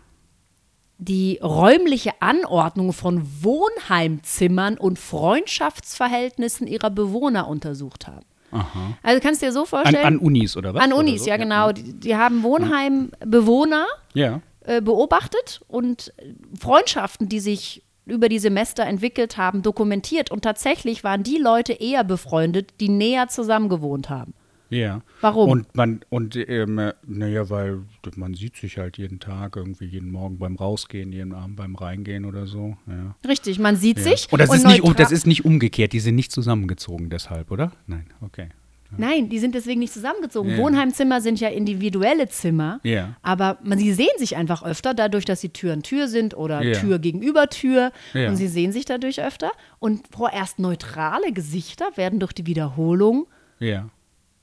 die 0.99 1.39
räumliche 1.41 2.21
Anordnung 2.21 2.93
von 2.93 3.25
Wohnheimzimmern 3.41 4.77
und 4.77 4.99
Freundschaftsverhältnissen 4.99 6.67
ihrer 6.67 6.89
Bewohner 6.89 7.47
untersucht 7.47 8.07
haben. 8.07 8.25
Aha. 8.51 8.97
Also 9.01 9.21
kannst 9.21 9.41
du 9.41 9.45
dir 9.45 9.53
so 9.53 9.65
vorstellen. 9.65 10.05
An, 10.05 10.15
an 10.15 10.19
Unis 10.19 10.57
oder 10.57 10.73
was? 10.73 10.83
An 10.83 10.91
Unis, 10.91 11.23
so? 11.23 11.29
ja 11.29 11.37
genau. 11.37 11.71
Die, 11.71 11.93
die 11.93 12.15
haben 12.15 12.43
Wohnheimbewohner 12.43 13.85
ja. 14.13 14.41
äh, 14.65 14.81
beobachtet 14.81 15.61
und 15.67 16.13
Freundschaften, 16.59 17.29
die 17.29 17.39
sich 17.39 17.83
über 18.05 18.27
die 18.27 18.39
Semester 18.39 18.83
entwickelt 18.83 19.37
haben, 19.37 19.61
dokumentiert. 19.61 20.31
Und 20.31 20.41
tatsächlich 20.41 21.03
waren 21.03 21.23
die 21.23 21.37
Leute 21.37 21.73
eher 21.73 22.03
befreundet, 22.03 22.73
die 22.79 22.89
näher 22.89 23.29
zusammen 23.29 23.69
gewohnt 23.69 24.09
haben. 24.09 24.33
Ja. 24.69 25.01
Warum? 25.21 25.49
Und 25.49 25.75
man, 25.75 26.01
und 26.09 26.35
ähm, 26.35 26.91
naja, 27.05 27.49
weil 27.49 27.79
man 28.15 28.33
sieht 28.33 28.55
sich 28.55 28.77
halt 28.77 28.97
jeden 28.97 29.19
Tag, 29.19 29.55
irgendwie 29.55 29.85
jeden 29.85 30.11
Morgen 30.11 30.37
beim 30.37 30.55
Rausgehen, 30.55 31.11
jeden 31.11 31.33
Abend 31.33 31.55
beim 31.55 31.75
Reingehen 31.75 32.25
oder 32.25 32.45
so. 32.45 32.77
Ja. 32.87 33.15
Richtig, 33.27 33.59
man 33.59 33.75
sieht 33.75 33.97
ja. 33.97 34.03
sich. 34.03 34.31
Und 34.31 34.39
das, 34.39 34.49
und 34.49 34.57
ist 34.57 34.67
nicht, 34.67 34.99
das 34.99 35.11
ist 35.11 35.27
nicht 35.27 35.45
umgekehrt, 35.45 35.93
die 35.93 35.99
sind 35.99 36.15
nicht 36.15 36.31
zusammengezogen 36.31 37.09
deshalb, 37.09 37.51
oder? 37.51 37.71
Nein, 37.87 38.07
okay. 38.21 38.49
Nein, 38.97 39.29
die 39.29 39.37
sind 39.37 39.53
deswegen 39.53 39.79
nicht 39.79 39.93
zusammengezogen. 39.93 40.57
Wohnheimzimmer 40.57 41.21
sind 41.21 41.39
ja 41.39 41.49
individuelle 41.49 42.27
Zimmer, 42.27 42.79
aber 43.21 43.59
man, 43.63 43.77
sie 43.77 43.93
sehen 43.93 44.07
sich 44.17 44.35
einfach 44.35 44.63
öfter, 44.63 44.95
dadurch, 44.95 45.25
dass 45.25 45.41
sie 45.41 45.49
Tür 45.49 45.73
an 45.73 45.83
Tür 45.83 46.07
sind 46.07 46.35
oder. 46.35 46.61
Tür 46.73 46.97
gegenüber 46.97 47.49
Tür. 47.49 47.91
Und 48.15 48.35
sie 48.35 48.47
sehen 48.47 48.71
sich 48.71 48.85
dadurch 48.85 49.21
öfter. 49.21 49.51
Und 49.77 50.07
vorerst 50.11 50.57
neutrale 50.57 51.31
Gesichter 51.31 51.85
werden 51.95 52.19
durch 52.19 52.33
die 52.33 52.47
Wiederholung 52.47 53.27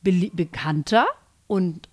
be 0.07 0.31
bekannter 0.33 1.07
und, 1.49 1.89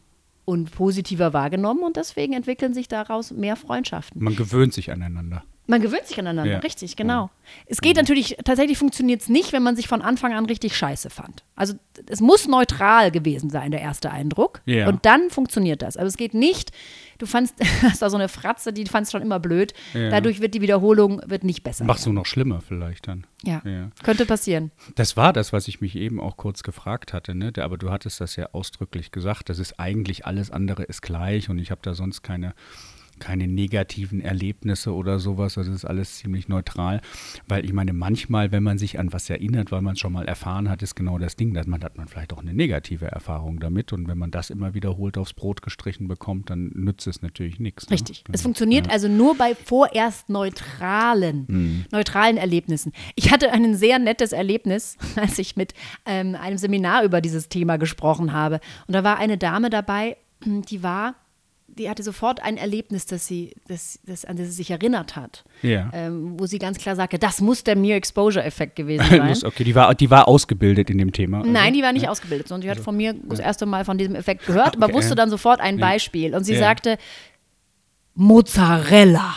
und 0.46 0.72
positiver 0.72 1.34
wahrgenommen 1.34 1.84
und 1.84 1.98
deswegen 1.98 2.34
entwickeln 2.34 2.74
sich 2.74 2.88
daraus 2.88 3.32
mehr 3.32 3.56
Freundschaften. 3.56 4.24
Man 4.24 4.36
gewöhnt 4.36 4.74
sich 4.74 4.92
aneinander. 4.92 5.44
Man 5.66 5.82
gewöhnt 5.82 6.06
sich 6.06 6.20
aneinander, 6.20 6.52
Ja. 6.52 6.60
richtig, 6.60 6.98
genau. 6.98 7.30
Es 7.68 7.80
geht 7.80 7.96
natürlich, 7.96 8.36
tatsächlich 8.44 8.78
funktioniert 8.78 9.22
es 9.22 9.30
nicht, 9.30 9.54
wenn 9.54 9.64
man 9.64 9.76
sich 9.78 9.88
von 9.88 10.02
Anfang 10.02 10.34
an 10.34 10.46
richtig 10.46 10.76
scheiße 10.76 11.10
fand. 11.10 11.44
Also 11.56 11.74
es 12.08 12.20
muss 12.20 12.48
neutral 12.50 13.12
gewesen 13.12 13.50
sein, 13.50 13.72
der 13.72 13.80
erste 13.80 14.12
Eindruck. 14.12 14.62
Ja. 14.66 14.90
Und 14.90 15.06
dann 15.06 15.30
funktioniert 15.30 15.82
das. 15.82 15.96
Aber 15.96 16.08
es 16.08 16.18
geht 16.18 16.34
nicht, 16.34 16.74
du 17.18 17.26
fandst, 17.26 17.56
hast 17.82 18.02
da 18.02 18.10
so 18.10 18.18
eine 18.18 18.30
Fratze, 18.30 18.74
die 18.74 18.86
fandst 18.86 19.12
schon 19.12 19.22
immer 19.22 19.40
blöd. 19.40 19.74
Ja. 19.94 20.10
Dadurch 20.10 20.42
wird 20.42 20.54
die 20.54 20.62
Wiederholung 20.62 21.22
wird 21.26 21.44
nicht 21.44 21.64
besser. 21.64 21.86
Machst 21.86 22.06
du 22.06 22.12
noch 22.14 22.26
schlimmer 22.26 22.62
vielleicht 22.62 23.08
dann. 23.08 23.26
ja. 23.44 23.62
Ja. 23.66 23.90
könnte 24.04 24.26
passieren. 24.26 24.72
Das 24.96 25.18
war 25.18 25.34
das, 25.34 25.54
was 25.54 25.68
ich 25.68 25.82
mich 25.82 25.96
eben 25.96 26.20
auch 26.20 26.38
kurz 26.38 26.64
gefragt 26.64 27.14
hatte, 27.14 27.36
ne? 27.36 27.52
Aber 27.58 27.78
du 27.78 27.92
hattest 27.92 28.22
das 28.22 28.36
ja 28.36 28.48
ausdrücklich 28.52 29.12
gesagt. 29.12 29.50
Das 29.50 29.60
ist 29.60 29.80
eigentlich 29.80 30.26
alles 30.26 30.52
andere 30.52 30.84
ist 30.84 31.02
gleich 31.02 31.50
und 31.50 31.60
ich 31.60 31.72
habe 31.72 31.82
da 31.84 31.94
sonst 31.94 32.22
keine, 32.24 32.54
keine 33.20 33.48
negativen 33.48 34.22
Erlebnisse 34.22 34.94
oder 34.94 35.20
sowas. 35.20 35.56
Das 35.56 35.68
ist 35.68 35.86
alles 35.86 36.18
ziemlich 36.18 36.48
neutral. 36.48 37.02
Weil 37.48 37.66
ich 37.66 37.74
meine, 37.74 37.94
manchmal, 37.94 38.52
wenn 38.52 38.64
man 38.64 38.78
sich 38.78 39.00
an 39.00 39.14
was 39.14 39.30
erinnert, 39.30 39.72
weil 39.72 39.82
man 39.82 39.94
es 39.94 40.00
schon 40.00 40.14
mal 40.14 40.26
erfahren 40.26 40.70
hat, 40.70 40.82
ist 40.82 40.96
genau 40.96 41.18
das 41.18 41.36
Ding. 41.36 41.54
Dass 41.54 41.68
man 41.68 41.84
hat 41.84 41.98
man 41.98 42.08
vielleicht 42.08 42.34
auch 42.34 42.40
eine 42.40 42.54
negative 42.54 43.08
Erfahrung 43.08 43.60
damit. 43.60 43.94
Und 43.94 44.08
wenn 44.08 44.18
man 44.18 44.32
das 44.32 44.50
immer 44.50 44.74
wiederholt 44.74 45.18
aufs 45.18 45.34
Brot 45.34 45.62
gestrichen 45.62 46.08
bekommt, 46.08 46.50
dann 46.50 46.72
nützt 46.74 47.08
es 47.08 47.22
natürlich 47.22 47.60
nichts. 47.60 47.90
Ne? 47.90 47.96
Richtig. 47.96 48.24
Es 48.32 48.42
funktioniert 48.42 48.90
also 48.90 49.08
nur 49.08 49.36
bei 49.38 49.56
vorerst 49.56 50.30
neutralen, 50.30 51.86
neutralen 51.92 52.38
Erlebnissen. 52.38 52.92
Ich 53.16 53.32
hatte 53.32 53.52
ein 53.52 53.76
sehr 53.76 54.00
nettes 54.00 54.32
Erlebnis, 54.32 54.98
als 55.16 55.40
ich 55.40 55.56
mit 55.56 55.74
ähm, 56.06 56.36
einem 56.36 56.58
Seminar 56.58 57.04
über 57.04 57.22
dieses 57.22 57.50
Thema 57.50 57.78
gesprochen 57.78 58.34
habe. 58.34 58.60
Und 58.88 58.94
da 58.94 59.04
war 59.04 59.18
eine 59.18 59.38
Dame 59.38 59.70
dabei, 59.70 60.18
die 60.46 60.84
war, 60.84 61.16
die 61.78 61.90
hatte 61.90 62.04
sofort 62.04 62.42
ein 62.44 62.58
Erlebnis, 62.58 63.06
das 63.06 63.26
sie, 63.28 63.54
das, 63.68 64.00
das, 64.06 64.26
an 64.26 64.38
das 64.38 64.48
sie 64.48 64.54
sich 64.54 64.72
erinnert 64.72 65.16
hat. 65.16 65.44
Ja. 65.62 65.90
Ähm, 65.94 66.40
wo 66.40 66.46
sie 66.46 66.60
ganz 66.60 66.78
klar 66.78 66.96
sagte, 66.96 67.18
das 67.20 67.42
muss 67.42 67.64
der 67.64 67.76
Mere 67.76 67.98
Exposure-Effekt 67.98 68.76
gewesen 68.76 69.06
sein. 69.10 69.38
Okay, 69.44 69.64
die 69.64 69.76
war, 69.76 69.94
die 69.96 70.10
war 70.10 70.28
ausgebildet 70.28 70.90
in 70.90 70.98
dem 70.98 71.12
Thema. 71.12 71.40
also. 71.40 71.50
Nein, 71.52 71.74
die 71.74 71.82
war 71.84 71.92
nicht 71.94 72.08
ausgebildet, 72.08 72.48
sondern 72.48 72.62
die 72.62 72.70
hat 72.70 72.80
von 72.80 72.96
mir 72.96 73.14
das 73.14 73.40
erste 73.40 73.66
Mal 73.66 73.86
von 73.86 73.98
diesem 73.98 74.16
Effekt 74.16 74.46
gehört, 74.46 74.76
aber 74.76 74.86
Okay, 74.86 74.96
wusste 74.96 75.10
ja. 75.12 75.16
dann 75.16 75.30
sofort 75.30 75.60
ein 75.62 75.78
Beispiel. 75.80 76.36
Und 76.36 76.44
sie 76.44 76.54
Ja. 76.54 76.60
sagte, 76.60 76.98
Mozzarella. 78.16 79.36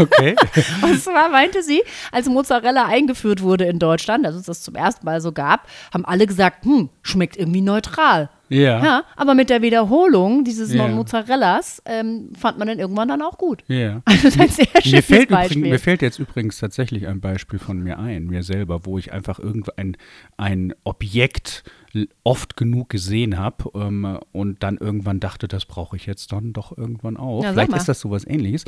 Okay. 0.00 0.34
Und 0.82 1.00
zwar 1.00 1.28
meinte 1.28 1.62
sie, 1.62 1.80
als 2.10 2.26
Mozzarella 2.28 2.86
eingeführt 2.86 3.40
wurde 3.40 3.66
in 3.66 3.78
Deutschland, 3.78 4.26
als 4.26 4.34
es 4.34 4.42
das 4.46 4.62
zum 4.62 4.74
ersten 4.74 5.06
Mal 5.06 5.20
so 5.20 5.30
gab, 5.30 5.68
haben 5.94 6.04
alle 6.04 6.26
gesagt, 6.26 6.64
hm, 6.64 6.88
schmeckt 7.02 7.36
irgendwie 7.36 7.60
neutral. 7.60 8.30
Ja. 8.52 8.84
Ja, 8.84 9.04
aber 9.16 9.34
mit 9.34 9.50
der 9.50 9.62
Wiederholung 9.62 10.44
dieses 10.44 10.72
Ja. 10.72 10.86
Mozzarellas 10.88 11.82
ähm, 11.86 12.30
fand 12.38 12.58
man 12.58 12.68
dann 12.68 12.78
irgendwann 12.78 13.08
dann 13.08 13.22
auch 13.22 13.38
gut. 13.38 13.64
Ja. 13.68 14.02
Also 14.12 14.28
das 14.28 14.34
ist 14.36 14.40
ein 14.40 14.48
sehr 14.50 14.66
Mir 14.74 14.82
schönes 14.82 15.04
fällt, 15.06 15.28
Beispiel. 15.30 15.58
übrigens, 15.58 15.72
mir 15.72 15.78
fällt 15.78 16.02
jetzt 16.02 16.18
übrigens 16.18 16.58
tatsächlich 16.58 17.06
ein 17.08 17.20
Beispiel 17.20 17.58
von 17.58 17.80
mir 17.80 17.98
ein, 17.98 18.26
mir 18.26 18.42
selber, 18.42 18.84
wo 18.84 18.98
ich 18.98 19.12
einfach 19.12 19.38
irgendein 19.38 19.96
ein 20.36 20.74
Objekt 20.84 21.64
oft 22.24 22.56
genug 22.56 22.88
gesehen 22.88 23.38
habe 23.38 23.70
ähm, 23.74 24.18
und 24.32 24.62
dann 24.62 24.78
irgendwann 24.78 25.20
dachte, 25.20 25.46
das 25.48 25.66
brauche 25.66 25.96
ich 25.96 26.06
jetzt 26.06 26.32
dann 26.32 26.52
doch 26.52 26.76
irgendwann 26.76 27.16
auch. 27.16 27.42
Ja, 27.44 27.52
Vielleicht 27.52 27.72
ist 27.74 27.88
das 27.88 28.00
sowas 28.00 28.26
ähnliches. 28.26 28.64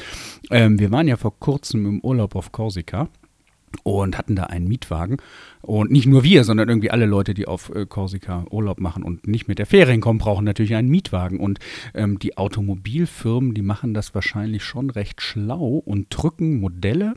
Ähm, 0.50 0.78
wir 0.78 0.90
waren 0.90 1.08
ja 1.08 1.16
vor 1.16 1.38
kurzem 1.38 1.86
im 1.86 2.00
Urlaub 2.00 2.36
auf 2.36 2.52
Korsika 2.52 3.08
und 3.82 4.16
hatten 4.18 4.36
da 4.36 4.44
einen 4.44 4.68
Mietwagen. 4.68 5.16
Und 5.62 5.90
nicht 5.90 6.06
nur 6.06 6.24
wir, 6.24 6.44
sondern 6.44 6.68
irgendwie 6.68 6.90
alle 6.90 7.06
Leute, 7.06 7.34
die 7.34 7.46
auf 7.46 7.70
äh, 7.74 7.86
Korsika 7.86 8.44
Urlaub 8.50 8.80
machen 8.80 9.02
und 9.02 9.26
nicht 9.26 9.48
mit 9.48 9.58
der 9.58 9.66
Fähre 9.66 9.92
hinkommen, 9.92 10.18
brauchen 10.18 10.44
natürlich 10.44 10.74
einen 10.74 10.88
Mietwagen. 10.88 11.40
Und 11.40 11.58
ähm, 11.94 12.18
die 12.18 12.36
Automobilfirmen, 12.36 13.54
die 13.54 13.62
machen 13.62 13.94
das 13.94 14.14
wahrscheinlich 14.14 14.62
schon 14.62 14.90
recht 14.90 15.22
schlau 15.22 15.82
und 15.84 16.06
drücken 16.10 16.60
Modelle, 16.60 17.14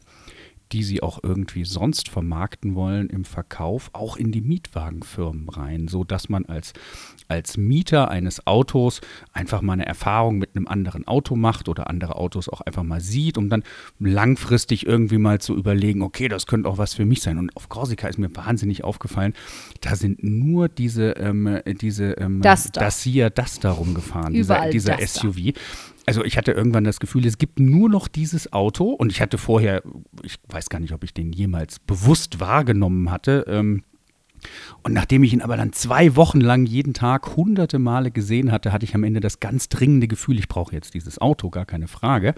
die 0.72 0.84
sie 0.84 1.02
auch 1.02 1.20
irgendwie 1.24 1.66
sonst 1.66 2.10
vermarkten 2.10 2.76
wollen 2.76 3.10
im 3.10 3.26
Verkauf, 3.26 3.90
auch 3.94 4.18
in 4.18 4.32
die 4.32 4.42
Mietwagenfirmen 4.42 5.50
rein, 5.50 5.88
so 5.88 6.04
dass 6.04 6.30
man 6.30 6.46
als, 6.46 6.74
als 7.28 7.58
Mieter 7.58 8.10
eines 8.10 8.46
Autos 8.48 9.02
einfach 9.34 9.62
mal 9.62 9.74
eine 9.74 9.86
Erfahrung 9.86 10.38
mit 10.38 10.56
einem 10.56 10.68
anderen 10.68 11.08
Auto 11.08 11.36
macht 11.36 11.70
oder 11.70 11.90
andere 11.90 12.16
Autos 12.16 12.50
auch 12.50 12.62
einfach 12.62 12.84
mal 12.84 13.02
sieht, 13.02 13.38
um 13.38 13.50
dann 13.50 13.64
langfristig 14.00 14.86
irgendwie 14.86 15.18
mal 15.18 15.40
zu 15.40 15.56
überlegen, 15.56 16.02
okay, 16.02 16.28
das 16.28 16.48
könnte 16.48 16.70
auch 16.70 16.78
was 16.78 16.94
für 16.94 17.06
mich 17.06 17.22
sein. 17.22 17.38
Und 17.38 17.56
auf 17.56 17.70
Korsika 17.70 18.08
ist 18.08 18.20
mir 18.20 18.36
wahnsinnig 18.36 18.84
aufgefallen, 18.84 19.34
da 19.82 19.96
sind 19.96 20.24
nur 20.24 20.70
diese, 20.70 21.12
ähm, 21.12 21.60
diese 21.82 22.14
ähm, 22.14 22.42
Duster. 22.42 22.80
Dacia 22.80 23.30
Duster 23.30 23.72
rumgefahren, 23.72 24.34
Überall 24.34 24.72
dieser, 24.72 24.98
dieser. 24.98 25.08
SUV. 25.08 25.54
Also 26.08 26.24
ich 26.24 26.38
hatte 26.38 26.54
irgendwann 26.54 26.86
das 26.86 27.02
Gefühl, 27.02 27.26
es 27.26 27.38
gibt 27.38 27.60
nur 27.60 27.90
noch 27.90 28.08
dieses 28.08 28.54
Auto 28.54 28.86
und 28.92 29.12
ich 29.12 29.22
hatte 29.22 29.38
vorher, 29.38 29.84
ich 30.24 30.38
weiß 30.48 30.70
gar 30.70 30.80
nicht, 30.80 30.94
ob 30.94 31.04
ich 31.04 31.14
den 31.14 31.34
jemals 31.34 31.80
bewusst 31.80 32.40
wahrgenommen 32.40 33.12
hatte. 33.12 33.46
Ähm, 33.50 33.84
und 34.84 34.94
nachdem 34.94 35.24
ich 35.24 35.34
ihn 35.34 35.42
aber 35.42 35.58
dann 35.58 35.74
zwei 35.74 36.16
Wochen 36.16 36.42
lang 36.42 36.66
jeden 36.66 36.94
Tag 36.94 37.36
hunderte 37.36 37.80
Male 37.80 38.12
gesehen 38.12 38.51
hatte, 38.51 38.72
hatte 38.72 38.86
ich 38.86 38.96
am 38.96 39.04
Ende 39.04 39.20
das 39.20 39.39
ganz 39.39 39.70
dringende 39.70 40.08
Gefühl, 40.08 40.39
ich 40.39 40.48
brauche 40.48 40.74
jetzt 40.74 40.94
dieses 40.94 41.20
Auto, 41.20 41.50
gar 41.50 41.66
keine 41.66 41.88
Frage. 41.88 42.34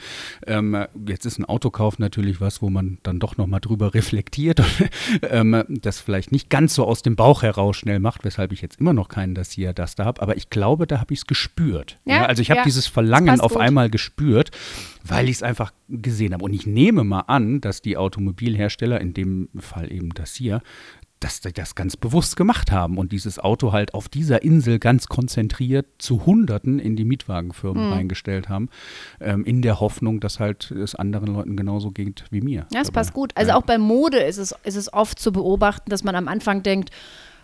Ähm, 0.48 0.86
jetzt 1.08 1.26
ist 1.26 1.38
ein 1.38 1.46
Autokauf 1.46 2.00
natürlich 2.00 2.42
was, 2.42 2.62
wo 2.62 2.70
man 2.70 2.98
dann 3.04 3.20
doch 3.20 3.38
nochmal 3.38 3.60
drüber 3.60 3.94
reflektiert 3.94 4.60
und 4.60 4.90
ähm, 5.30 5.64
das 5.68 6.00
vielleicht 6.00 6.32
nicht 6.32 6.50
ganz 6.50 6.74
so 6.74 6.86
aus 6.86 7.02
dem 7.02 7.16
Bauch 7.16 7.44
heraus 7.44 7.78
schnell 7.78 8.00
macht, 8.00 8.24
weshalb 8.24 8.52
ich 8.52 8.62
jetzt 8.62 8.80
immer 8.80 8.94
noch 8.94 9.10
keinen 9.10 9.36
Dacia 9.36 9.74
Duster 9.74 10.06
habe. 10.06 10.22
Aber 10.22 10.38
ich 10.38 10.50
glaube, 10.50 10.88
da 10.88 11.00
habe 11.00 11.14
ich 11.14 11.20
es 11.20 11.28
gespürt. 11.28 12.00
Ja, 12.06 12.26
also 12.26 12.42
ich 12.42 12.50
habe 12.50 12.60
ja. 12.60 12.64
dieses 12.64 12.86
Das 12.86 12.94
Verlangen 12.94 13.42
auf 13.42 13.54
gut. 13.54 13.62
einmal 13.62 13.90
gespürt, 13.90 14.52
weil 15.04 15.30
ich 15.30 15.38
es 15.38 15.44
einfach 15.44 15.72
gesehen 15.88 16.34
habe. 16.34 16.44
Und 16.44 16.54
ich 16.54 16.66
nehme 16.66 17.04
mal 17.04 17.22
an, 17.22 17.62
dass 17.62 17.82
die 17.82 17.98
Automobilhersteller, 17.98 19.00
in 19.02 19.14
dem 19.14 19.50
Fall 19.60 19.92
eben 19.92 20.10
Dacia, 20.14 20.62
dass 21.20 21.42
die 21.42 21.52
das 21.52 21.76
ganz 21.76 21.98
bewusst 21.98 22.38
gemacht 22.38 22.72
haben 22.72 22.98
und 22.98 23.12
dieses 23.12 23.40
Auto 23.40 23.72
halt 23.74 23.94
auf 23.94 24.08
dieser 24.08 24.42
Insel 24.42 24.80
ganz 24.80 25.08
konzentriert 25.08 25.86
zu 25.98 26.26
Hunderten 26.26 26.80
in 26.80 26.96
die 26.96 27.04
Mietwagenfirmen 27.06 27.84
Hm. 27.88 27.94
reingestellt 27.94 28.48
haben, 28.50 28.70
ähm, 29.20 29.44
in 29.44 29.62
der 29.62 29.80
Hoffnung, 29.80 30.20
dass 30.22 30.40
halt 30.40 30.72
es 30.72 30.96
anderen 30.96 31.34
Leuten 31.34 31.56
genauso 31.58 31.92
geht 31.92 32.24
wie 32.32 32.42
mir. 32.42 32.68
Ja, 32.74 32.82
es 32.82 32.92
passt 32.92 33.14
gut. 33.14 33.32
Also 33.36 33.50
Ja. 33.50 33.58
auch 33.58 33.64
bei 33.64 33.78
Mode 33.78 34.18
ist 34.20 34.38
es, 34.38 34.56
ist 34.64 34.76
es 34.78 34.92
oft 34.94 35.20
zu 35.20 35.32
beobachten, 35.32 35.90
dass 35.90 36.04
man 36.04 36.16
am 36.16 36.28
Anfang 36.28 36.64
denkt, 36.64 36.92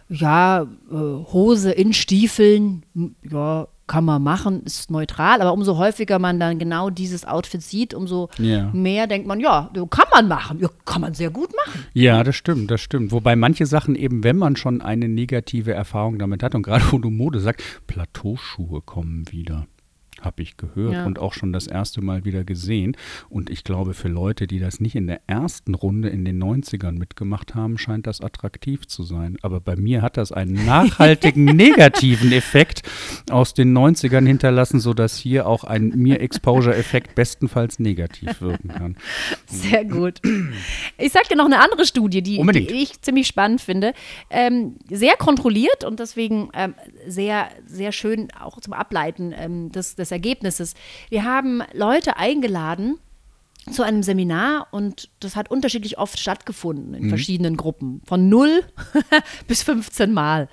ja, 0.07 0.61
äh, 0.61 0.67
Hose 0.93 1.71
in 1.71 1.91
Stiefeln, 1.91 2.85
ja, 3.29 3.67
kann 3.87 4.03
man 4.05 4.23
machen, 4.23 4.63
ist 4.63 4.89
neutral, 4.89 5.41
aber 5.41 5.53
umso 5.53 5.77
häufiger 5.77 6.17
man 6.19 6.39
dann 6.39 6.57
genau 6.57 6.89
dieses 6.89 7.25
Outfit 7.25 7.61
sieht, 7.61 7.93
umso 7.93 8.29
Ja. 8.39 8.71
mehr 8.73 9.07
denkt 9.07 9.27
man, 9.27 9.39
ja, 9.39 9.69
kann 9.89 10.07
man 10.13 10.27
machen, 10.27 10.59
ja, 10.59 10.69
kann 10.85 11.01
man 11.01 11.13
sehr 11.13 11.29
gut 11.29 11.51
machen. 11.55 11.85
Ja, 11.93 12.23
das 12.23 12.35
stimmt, 12.35 12.71
das 12.71 12.81
stimmt. 12.81 13.11
Wobei 13.11 13.35
manche 13.35 13.65
Sachen 13.65 13.95
eben, 13.95 14.23
wenn 14.23 14.37
man 14.37 14.55
schon 14.55 14.81
eine 14.81 15.07
negative 15.07 15.73
Erfahrung 15.73 16.17
damit 16.17 16.41
hat 16.41 16.55
und 16.55 16.63
gerade 16.63 16.83
wo 16.91 16.97
du 16.97 17.09
Mode 17.09 17.39
sagst, 17.39 17.63
Plateauschuhe 17.87 18.81
kommen 18.81 19.31
wieder. 19.31 19.67
Habe 20.25 20.41
ich 20.41 20.57
gehört 20.57 20.93
Ja. 20.93 21.05
und 21.05 21.19
auch 21.19 21.33
schon 21.33 21.53
das 21.53 21.67
erste 21.67 22.01
Mal 22.01 22.25
wieder 22.25 22.43
gesehen. 22.43 22.97
Und 23.29 23.49
ich 23.49 23.63
glaube, 23.63 23.93
für 23.93 24.07
Leute, 24.09 24.47
die 24.47 24.59
das 24.59 24.79
nicht 24.79 24.95
in 24.95 25.07
der 25.07 25.21
ersten 25.27 25.75
Runde 25.75 26.09
in 26.09 26.25
den 26.25 26.41
90ern 26.43 26.93
mitgemacht 26.93 27.55
haben, 27.55 27.77
scheint 27.77 28.07
das 28.07 28.21
attraktiv 28.21 28.87
zu 28.87 29.03
sein. 29.03 29.37
Aber 29.41 29.59
bei 29.61 29.75
mir 29.75 30.01
hat 30.01 30.17
das 30.17 30.31
einen 30.31 30.65
nachhaltigen 30.65 31.45
negativen 31.55 32.31
Effekt 32.31 32.81
aus 33.29 33.53
den 33.53 33.77
90ern 33.77 34.25
hinterlassen, 34.25 34.79
sodass 34.79 35.17
hier 35.17 35.47
auch 35.47 35.63
ein 35.63 35.89
Mir-Exposure-Effekt 35.95 37.15
bestenfalls 37.15 37.79
negativ 37.79 38.41
wirken 38.41 38.69
kann. 38.69 38.97
Sehr 39.45 39.85
gut. 39.85 40.21
Ich 40.97 41.11
sag 41.11 41.29
dir 41.29 41.35
noch 41.37 41.45
eine 41.45 41.59
andere 41.59 41.85
Studie, 41.85 42.21
die, 42.21 42.41
die 42.41 42.73
ich 42.81 43.01
ziemlich 43.01 43.27
spannend 43.27 43.61
finde. 43.61 43.93
Ähm, 44.29 44.75
sehr 44.89 45.15
kontrolliert 45.17 45.83
und 45.83 45.99
deswegen 45.99 46.49
ähm, 46.53 46.73
sehr, 47.07 47.49
sehr 47.65 47.91
schön 47.91 48.27
auch 48.39 48.59
zum 48.59 48.73
Ableiten 48.73 49.33
ähm, 49.37 49.71
des, 49.71 49.95
des 49.95 50.09
Ergebnisses. 50.15 50.73
Wir 51.09 51.23
haben 51.23 51.61
Leute 51.73 52.17
eingeladen 52.17 52.97
zu 53.71 53.83
einem 53.83 54.03
Seminar 54.03 54.67
und 54.71 55.09
das 55.19 55.35
hat 55.35 55.49
unterschiedlich 55.49 55.97
oft 55.97 56.19
stattgefunden 56.19 56.93
in 56.93 57.09
verschiedenen 57.09 57.57
Gruppen, 57.57 58.01
von 58.05 58.29
0 58.29 58.63
bis 59.47 59.63
15 59.63 60.13
Mal. 60.13 60.49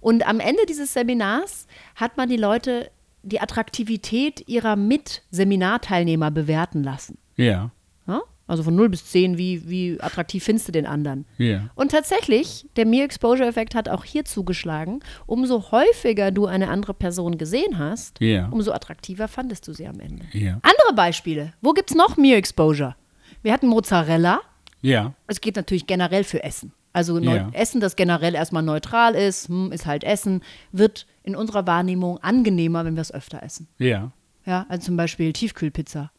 Und 0.00 0.26
am 0.26 0.40
Ende 0.40 0.66
dieses 0.68 0.92
Seminars 0.92 1.66
hat 1.94 2.16
man 2.16 2.28
die 2.28 2.36
Leute 2.36 2.90
die 3.22 3.40
Attraktivität 3.40 4.48
ihrer 4.48 4.76
Mitseminarteilnehmer 4.76 6.30
bewerten 6.30 6.82
lassen. 6.82 7.18
Ja, 7.36 7.70
Ja? 8.06 8.22
Also 8.48 8.62
von 8.62 8.76
0 8.76 8.88
bis 8.90 9.04
10, 9.06 9.38
wie, 9.38 9.68
wie 9.68 10.00
attraktiv 10.00 10.44
findest 10.44 10.68
du 10.68 10.72
den 10.72 10.86
anderen? 10.86 11.24
ja. 11.38 11.68
Und 11.74 11.90
tatsächlich, 11.90 12.66
der 12.76 12.86
Mere-Exposure-Effekt 12.86 13.74
hat 13.74 13.88
auch 13.88 14.04
hier 14.04 14.24
zugeschlagen. 14.24 15.00
Umso 15.26 15.72
häufiger 15.72 16.30
du 16.30 16.46
eine 16.46 16.68
andere 16.68 16.94
Person 16.94 17.38
gesehen 17.38 17.78
hast, 17.78 18.20
Ja. 18.20 18.48
umso 18.50 18.70
attraktiver 18.72 19.26
fandest 19.26 19.66
du 19.66 19.72
sie 19.72 19.86
am 19.88 19.98
Ende. 19.98 20.24
Ja. 20.32 20.60
Andere 20.62 20.94
Beispiele. 20.94 21.52
Wo 21.60 21.72
gibt 21.72 21.90
es 21.90 21.96
noch 21.96 22.16
Mere-Exposure? 22.16 22.94
Wir 23.42 23.52
hatten 23.52 23.66
Mozzarella. 23.66 24.40
Ja. 24.80 25.12
Es 25.26 25.40
geht 25.40 25.56
natürlich 25.56 25.86
generell 25.88 26.22
für 26.24 26.42
Essen. 26.44 26.72
Also. 26.92 27.18
Essen, 27.52 27.80
das 27.80 27.94
generell 27.96 28.34
erstmal 28.34 28.62
neutral 28.62 29.14
ist, 29.14 29.48
hm, 29.48 29.70
ist 29.72 29.84
halt 29.84 30.02
Essen, 30.02 30.42
wird 30.72 31.06
in 31.24 31.36
unserer 31.36 31.66
Wahrnehmung 31.66 32.18
angenehmer, 32.22 32.84
wenn 32.84 32.94
wir 32.94 33.02
es 33.02 33.12
öfter 33.12 33.42
essen. 33.42 33.68
Ja. 33.78 34.12
Ja, 34.46 34.64
also 34.68 34.86
zum 34.86 34.96
Beispiel 34.96 35.32
Tiefkühlpizza. 35.32 36.10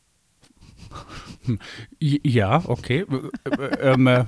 Ja, 2.00 2.64
okay. 2.66 3.06
Äh, 3.46 3.50
äh, 3.50 3.94
ähm, 3.94 4.08
äh, 4.08 4.26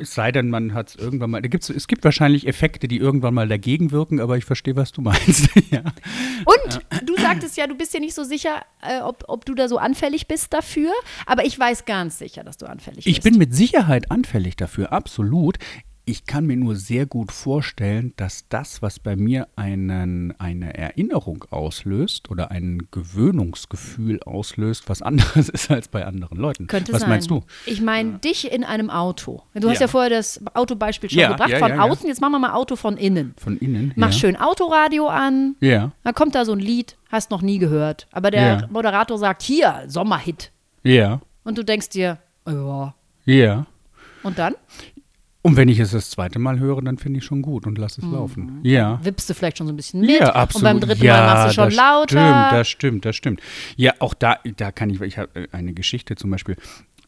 es 0.00 0.14
sei 0.14 0.32
denn, 0.32 0.48
man 0.48 0.72
hat 0.72 0.88
es 0.88 0.96
irgendwann 0.96 1.30
mal. 1.30 1.42
Da 1.42 1.48
gibt's, 1.48 1.68
es 1.68 1.86
gibt 1.88 2.04
wahrscheinlich 2.04 2.46
Effekte, 2.46 2.88
die 2.88 2.96
irgendwann 2.96 3.34
mal 3.34 3.48
dagegen 3.48 3.90
wirken, 3.90 4.20
aber 4.20 4.36
ich 4.38 4.44
verstehe, 4.44 4.76
was 4.76 4.92
du 4.92 5.02
meinst. 5.02 5.50
ja. 5.70 5.82
Und 6.44 6.80
du 7.06 7.16
sagtest 7.16 7.56
ja, 7.56 7.66
du 7.66 7.74
bist 7.74 7.92
dir 7.92 8.00
nicht 8.00 8.14
so 8.14 8.24
sicher, 8.24 8.62
äh, 8.82 9.00
ob, 9.00 9.24
ob 9.28 9.44
du 9.44 9.54
da 9.54 9.68
so 9.68 9.78
anfällig 9.78 10.26
bist 10.26 10.52
dafür. 10.52 10.90
Aber 11.26 11.44
ich 11.44 11.58
weiß 11.58 11.84
ganz 11.84 12.18
sicher, 12.18 12.44
dass 12.44 12.56
du 12.56 12.66
anfällig 12.66 13.06
Ich 13.06 13.16
bist. 13.16 13.24
bin 13.24 13.38
mit 13.38 13.54
Sicherheit 13.54 14.10
anfällig 14.10 14.56
dafür, 14.56 14.92
absolut. 14.92 15.58
Ich 16.06 16.24
kann 16.26 16.46
mir 16.46 16.56
nur 16.56 16.74
sehr 16.76 17.06
gut 17.06 17.30
vorstellen, 17.30 18.12
dass 18.16 18.44
das, 18.48 18.82
was 18.82 18.98
bei 18.98 19.14
mir 19.16 19.46
einen, 19.54 20.34
eine 20.40 20.76
Erinnerung 20.76 21.44
auslöst 21.50 22.30
oder 22.30 22.50
ein 22.50 22.88
Gewöhnungsgefühl 22.90 24.20
auslöst, 24.24 24.88
was 24.88 25.02
anderes 25.02 25.48
ist 25.50 25.70
als 25.70 25.88
bei 25.88 26.04
anderen 26.04 26.38
Leuten. 26.38 26.66
Könnte 26.66 26.92
was 26.92 27.02
sein. 27.02 27.10
meinst 27.10 27.30
du? 27.30 27.42
Ich 27.66 27.80
meine 27.80 28.14
dich 28.18 28.50
in 28.50 28.64
einem 28.64 28.90
Auto. 28.90 29.42
Du 29.54 29.68
hast 29.68 29.76
Ja. 29.76 29.82
ja, 29.82 29.88
vorher 29.88 30.10
das 30.10 30.40
Autobeispiel 30.54 31.10
schon 31.10 31.20
Ja, 31.20 31.30
gebracht 31.32 31.50
ja, 31.50 31.58
von 31.58 31.68
ja, 31.70 31.76
ja. 31.76 31.82
außen. 31.82 32.08
Jetzt 32.08 32.20
machen 32.20 32.32
wir 32.32 32.38
mal 32.40 32.52
Auto 32.54 32.76
von 32.76 32.96
innen. 32.96 33.34
Von 33.36 33.56
innen? 33.58 33.92
Mach 33.96 34.08
ja. 34.08 34.12
schön 34.12 34.36
Autoradio 34.36 35.06
an. 35.08 35.54
Ja, 35.60 35.92
Dann 36.02 36.14
kommt 36.14 36.34
da 36.34 36.44
so 36.44 36.52
ein 36.52 36.60
Lied, 36.60 36.96
hast 37.10 37.30
noch 37.30 37.42
nie 37.42 37.58
gehört. 37.58 38.08
Aber 38.10 38.30
der 38.30 38.42
Ja. 38.42 38.68
Moderator 38.70 39.16
sagt, 39.18 39.42
hier, 39.42 39.84
Sommerhit. 39.86 40.50
ja, 40.82 41.20
Und 41.44 41.56
du 41.58 41.64
denkst 41.64 41.90
dir, 41.90 42.18
ja. 42.46 42.94
ja. 43.26 43.66
Und 44.22 44.38
dann 44.38 44.54
Und 45.42 45.56
wenn 45.56 45.68
ich 45.68 45.78
es 45.78 45.92
das 45.92 46.10
zweite 46.10 46.38
Mal 46.38 46.58
höre, 46.58 46.82
dann 46.82 46.98
finde 46.98 47.18
ich 47.18 47.24
schon 47.24 47.40
gut 47.40 47.66
und 47.66 47.78
lass 47.78 47.96
es 47.96 48.04
Mhm. 48.04 48.12
laufen. 48.12 48.60
Ja. 48.62 49.00
wippst 49.02 49.30
du 49.30 49.34
vielleicht 49.34 49.56
schon 49.58 49.66
so 49.66 49.72
ein 49.72 49.76
bisschen 49.76 50.02
mit. 50.02 50.10
Ja, 50.20 50.34
absolut. 50.34 50.56
Und 50.70 50.80
beim 50.80 50.88
dritten 50.88 51.04
ja, 51.04 51.16
Mal 51.16 51.34
machst 51.34 51.48
du 51.48 51.54
schon 51.54 51.64
das 51.70 51.76
lauter. 51.76 52.08
Stimmt, 52.08 52.52
das 52.60 52.68
stimmt, 52.68 53.04
das 53.06 53.16
stimmt. 53.16 53.40
Ja, 53.76 53.92
auch 54.00 54.12
da, 54.14 54.36
da 54.56 54.70
kann 54.70 54.90
ich, 54.90 55.00
ich 55.00 55.16
habe 55.18 55.48
eine 55.52 55.72
Geschichte 55.72 56.14
zum 56.16 56.30
Beispiel. 56.30 56.56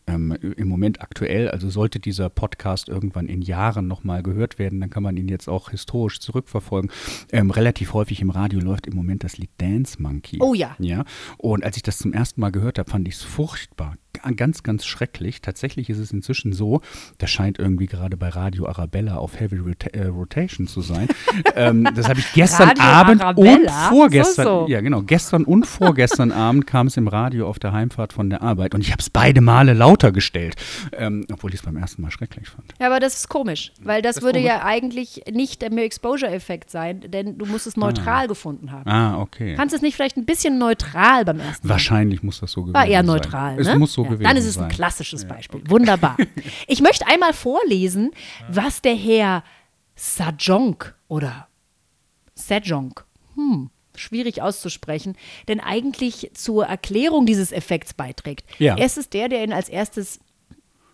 Ähm, 0.08 0.32
Im 0.56 0.66
Moment 0.66 1.00
aktuell, 1.00 1.48
also 1.50 1.70
sollte 1.70 2.00
dieser 2.00 2.28
Podcast 2.28 2.88
irgendwann 2.88 3.26
in 3.26 3.40
Jahren 3.40 3.86
nochmal 3.86 4.24
gehört 4.24 4.58
werden, 4.58 4.80
dann 4.80 4.90
kann 4.90 5.04
man 5.04 5.16
ihn 5.16 5.28
jetzt 5.28 5.48
auch 5.48 5.70
historisch 5.70 6.18
zurückverfolgen. 6.18 6.90
Ähm, 7.30 7.50
relativ 7.52 7.92
häufig 7.92 8.20
im 8.20 8.30
Radio 8.30 8.58
läuft 8.58 8.88
im 8.88 8.96
Moment 8.96 9.22
das 9.22 9.38
Lied 9.38 9.50
Dance 9.58 10.02
Monkey. 10.02 10.38
Oh 10.40 10.54
ja. 10.54 10.74
Ja. 10.80 11.04
Und 11.38 11.62
als 11.64 11.76
ich 11.76 11.84
das 11.84 11.98
zum 11.98 12.12
ersten 12.12 12.40
Mal 12.40 12.50
gehört 12.50 12.80
habe, 12.80 12.90
fand 12.90 13.06
ich 13.06 13.14
es 13.14 13.22
furchtbar. 13.22 13.94
Ga- 14.22 14.42
Ganz, 14.42 14.62
ganz 14.62 14.84
schrecklich. 14.84 15.40
Tatsächlich 15.40 15.88
ist 15.88 15.98
es 15.98 16.10
inzwischen 16.10 16.52
so, 16.52 16.80
das 17.18 17.30
scheint 17.30 17.58
irgendwie 17.58 17.86
gerade 17.86 18.16
bei 18.16 18.28
Radio 18.28 18.66
Arabella 18.66 19.16
auf 19.16 19.38
Heavy 19.38 19.58
Rota 19.58 19.88
äh, 19.92 20.06
Rotation 20.06 20.66
zu 20.66 20.80
sein. 20.80 21.08
ähm, 21.56 21.88
das 21.94 22.08
habe 22.08 22.18
ich 22.20 22.32
gestern 22.32 22.68
Radio 22.68 22.82
Abend 22.84 23.14
und 23.20 23.22
Arabella? 23.22 23.88
vorgestern, 23.88 24.44
So, 24.46 24.60
so. 24.66 24.68
ja 24.68 24.80
genau, 24.80 25.02
gestern 25.02 25.44
und 25.44 25.66
vorgestern 25.66 26.32
Abend 26.32 26.66
kam 26.66 26.88
es 26.88 26.96
im 26.96 27.06
Radio 27.08 27.48
auf 27.48 27.58
der 27.58 27.72
Heimfahrt 27.72 28.12
von 28.12 28.30
der 28.30 28.42
Arbeit 28.42 28.74
und 28.74 28.80
ich 28.80 28.90
habe 28.90 29.00
es 29.00 29.10
beide 29.10 29.40
Male 29.40 29.74
lauter 29.74 30.10
gestellt, 30.12 30.56
ähm, 30.92 31.24
obwohl 31.32 31.50
ich 31.50 31.60
es 31.60 31.62
beim 31.62 31.76
ersten 31.76 32.02
Mal 32.02 32.10
schrecklich 32.10 32.48
fand. 32.48 32.72
Ja, 32.80 32.86
aber 32.88 32.98
das 33.00 33.14
ist 33.14 33.28
komisch, 33.28 33.72
weil 33.82 34.02
das, 34.02 34.16
Das 34.16 34.24
würde 34.24 34.40
ja 34.40 34.64
eigentlich 34.64 35.22
nicht 35.32 35.62
der 35.62 35.70
Exposure-Effekt 35.72 36.70
sein, 36.70 37.00
denn 37.08 37.38
du 37.38 37.46
musst 37.46 37.66
es 37.66 37.76
neutral 37.76 38.28
gefunden 38.28 38.72
haben. 38.72 38.88
Ah, 38.90 39.18
okay. 39.20 39.54
Kannst 39.54 39.72
du 39.72 39.76
es 39.76 39.82
nicht 39.82 39.94
vielleicht 39.94 40.16
ein 40.16 40.24
bisschen 40.24 40.58
neutral 40.58 41.24
beim 41.24 41.40
ersten 41.40 41.66
Mal? 41.66 41.74
Wahrscheinlich 41.74 42.22
muss 42.22 42.40
das 42.40 42.52
so 42.52 42.62
gewesen 42.62 42.74
War 42.74 42.86
eher 42.86 42.98
sein. 43.00 43.06
neutral. 43.06 43.58
Es 43.60 43.66
ne? 43.66 43.78
muss 43.78 43.92
so 43.92 44.04
ja. 44.04 44.10
Gewesen 44.19 44.28
Dann 44.28 44.37
ist 44.37 44.47
es 44.47 44.54
sein. 44.54 44.64
ein 44.64 44.71
klassisches 44.71 45.26
Beispiel. 45.26 45.62
Wunderbar. 45.69 46.16
Ich 46.66 46.81
möchte 46.81 47.07
einmal 47.07 47.33
vorlesen, 47.33 48.12
was 48.49 48.83
der 48.83 48.95
Herr 48.95 49.42
Sajonk 49.97 50.95
oder 51.09 51.49
Sajonk, 52.35 53.04
hm, 53.35 53.71
schwierig 53.95 54.40
auszusprechen, 54.42 55.16
denn 55.49 55.61
eigentlich 55.61 56.31
zur 56.35 56.66
Erklärung 56.66 57.26
dieses 57.26 57.52
Effekts 57.52 57.92
beiträgt. 57.95 58.47
Ja. 58.59 58.76
Er 58.76 58.87
ist 58.87 59.12
der, 59.12 59.28
der 59.28 59.45
ihn 59.45 59.52
als 59.52 59.69
erstes 59.69 60.21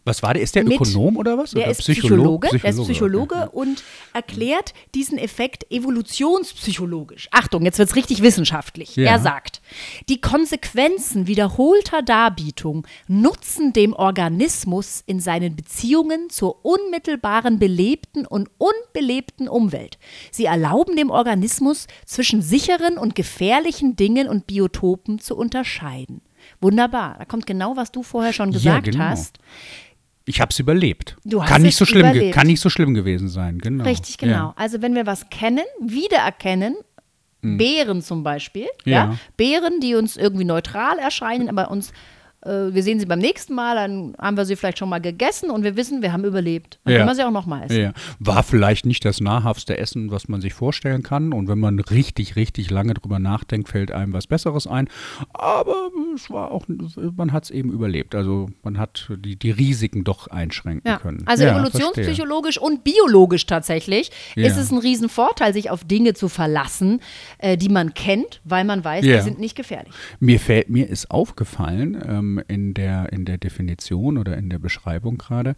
Was 0.08 0.22
war 0.22 0.32
der? 0.34 0.42
Ist 0.42 0.54
der 0.54 0.64
mit- 0.64 0.74
Ökonom 0.80 1.16
oder 1.18 1.36
was? 1.36 1.50
Der 1.50 1.62
oder 1.64 1.70
ist 1.70 1.80
Psychologe, 1.80 2.48
der 2.48 2.64
ist 2.64 2.80
Psychologe 2.82 3.34
okay. 3.34 3.48
und 3.52 3.84
erklärt 4.14 4.72
diesen 4.94 5.18
Effekt 5.18 5.70
evolutionspsychologisch. 5.70 7.28
Achtung, 7.30 7.64
jetzt 7.64 7.78
wird 7.78 7.90
es 7.90 7.96
richtig 7.96 8.22
wissenschaftlich. 8.22 8.96
Ja. 8.96 9.10
Er 9.12 9.18
sagt, 9.18 9.60
die 10.08 10.20
Konsequenzen 10.20 11.26
wiederholter 11.26 12.02
Darbietung 12.02 12.86
nutzen 13.06 13.72
dem 13.72 13.92
Organismus 13.92 15.02
in 15.06 15.20
seinen 15.20 15.56
Beziehungen 15.56 16.30
zur 16.30 16.64
unmittelbaren 16.64 17.58
belebten 17.58 18.26
und 18.26 18.48
unbelebten 18.58 19.48
Umwelt. 19.48 19.98
Sie 20.30 20.46
erlauben 20.46 20.96
dem 20.96 21.10
Organismus 21.10 21.86
zwischen 22.06 22.42
sicheren 22.42 22.98
und 22.98 23.14
gefährlichen 23.14 23.96
Dingen 23.96 24.28
und 24.28 24.46
Biotopen 24.46 25.18
zu 25.18 25.36
unterscheiden. 25.36 26.22
Wunderbar, 26.60 27.16
da 27.18 27.24
kommt 27.24 27.46
genau, 27.46 27.76
was 27.76 27.92
du 27.92 28.02
vorher 28.02 28.32
schon 28.32 28.52
Ja, 28.52 28.58
gesagt 28.58 28.84
genau. 28.86 29.04
hast. 29.04 29.38
Ich 30.28 30.40
habe 30.40 30.50
es 30.50 30.58
überlebt. 30.58 31.16
Du 31.24 31.42
hast 31.42 31.48
kann 31.48 31.62
nicht 31.62 31.76
so 31.76 31.84
schlimm, 31.84 32.00
überlebt. 32.02 32.34
kann 32.34 32.46
nicht 32.46 32.60
so 32.60 32.68
schlimm 32.68 32.92
gewesen 32.94 33.28
sein. 33.28 33.58
Genau. 33.58 33.84
Richtig, 33.84 34.18
genau. 34.18 34.32
Ja. 34.32 34.54
Also 34.56 34.82
wenn 34.82 34.94
wir 34.94 35.06
was 35.06 35.28
kennen, 35.30 35.64
wiedererkennen, 35.80 36.76
Beeren 37.40 38.02
zum 38.02 38.24
Beispiel, 38.24 38.66
ja. 38.84 38.92
Ja. 39.12 39.18
Beeren, 39.36 39.78
die 39.80 39.94
uns 39.94 40.16
irgendwie 40.16 40.44
neutral 40.44 40.98
erscheinen, 40.98 41.48
aber 41.48 41.70
uns, 41.70 41.92
äh, 42.44 42.50
wir 42.74 42.82
sehen 42.82 42.98
sie 42.98 43.06
beim 43.06 43.20
nächsten 43.20 43.54
Mal, 43.54 43.76
dann 43.76 44.14
haben 44.18 44.36
wir 44.36 44.44
sie 44.44 44.56
vielleicht 44.56 44.78
schon 44.78 44.88
mal 44.88 45.00
gegessen 45.00 45.48
und 45.48 45.62
wir 45.62 45.76
wissen, 45.76 46.02
wir 46.02 46.12
haben 46.12 46.24
überlebt. 46.24 46.80
Dann 46.84 46.92
Ja. 46.94 46.98
können 46.98 47.10
wir 47.10 47.14
sie 47.14 47.24
auch 47.24 47.30
noch 47.30 47.46
mal 47.46 47.62
essen. 47.62 47.80
Ja. 47.80 47.92
War 48.18 48.42
vielleicht 48.42 48.86
nicht 48.86 49.04
das 49.04 49.20
nahrhaftste 49.20 49.78
Essen, 49.78 50.10
was 50.10 50.26
man 50.28 50.40
sich 50.40 50.52
vorstellen 50.52 51.04
kann. 51.04 51.32
Und 51.32 51.46
wenn 51.46 51.60
man 51.60 51.78
richtig, 51.78 52.34
richtig 52.34 52.70
lange 52.70 52.94
drüber 52.94 53.20
nachdenkt, 53.20 53.68
fällt 53.68 53.92
einem 53.92 54.12
was 54.12 54.26
Besseres 54.26 54.66
ein. 54.66 54.88
Aber 55.32 55.90
es 56.22 56.30
war 56.30 56.50
auch, 56.50 56.66
man 57.16 57.32
hat 57.32 57.44
es 57.44 57.50
eben 57.50 57.70
überlebt. 57.72 58.14
Also 58.14 58.48
man 58.62 58.78
hat 58.78 59.10
die, 59.18 59.36
die 59.36 59.50
Risiken 59.50 60.04
doch 60.04 60.26
einschränken 60.28 60.88
Ja. 60.90 60.98
können. 60.98 61.22
Also 61.26 61.44
Ja, 61.44 61.52
evolutionspsychologisch 61.52 62.58
und 62.58 62.84
biologisch 62.84 63.46
tatsächlich 63.46 64.10
Ja. 64.36 64.46
ist 64.46 64.56
es 64.56 64.70
ein 64.70 64.78
Riesenvorteil, 64.78 65.52
sich 65.52 65.70
auf 65.70 65.84
Dinge 65.84 66.14
zu 66.14 66.28
verlassen, 66.28 67.00
äh, 67.38 67.56
die 67.56 67.68
man 67.68 67.94
kennt, 67.94 68.40
weil 68.44 68.64
man 68.64 68.84
weiß, 68.84 69.04
die 69.04 69.20
sind 69.20 69.38
nicht 69.38 69.56
gefährlich. 69.56 69.92
Mir 70.20 70.40
fällt, 70.40 70.68
mir 70.68 70.88
ist 70.88 71.10
aufgefallen 71.10 72.00
ähm, 72.06 72.42
in, 72.48 72.74
der, 72.74 73.12
in 73.12 73.24
der 73.24 73.38
Definition 73.38 74.18
oder 74.18 74.36
in 74.36 74.50
der 74.50 74.58
Beschreibung 74.58 75.18
gerade, 75.18 75.56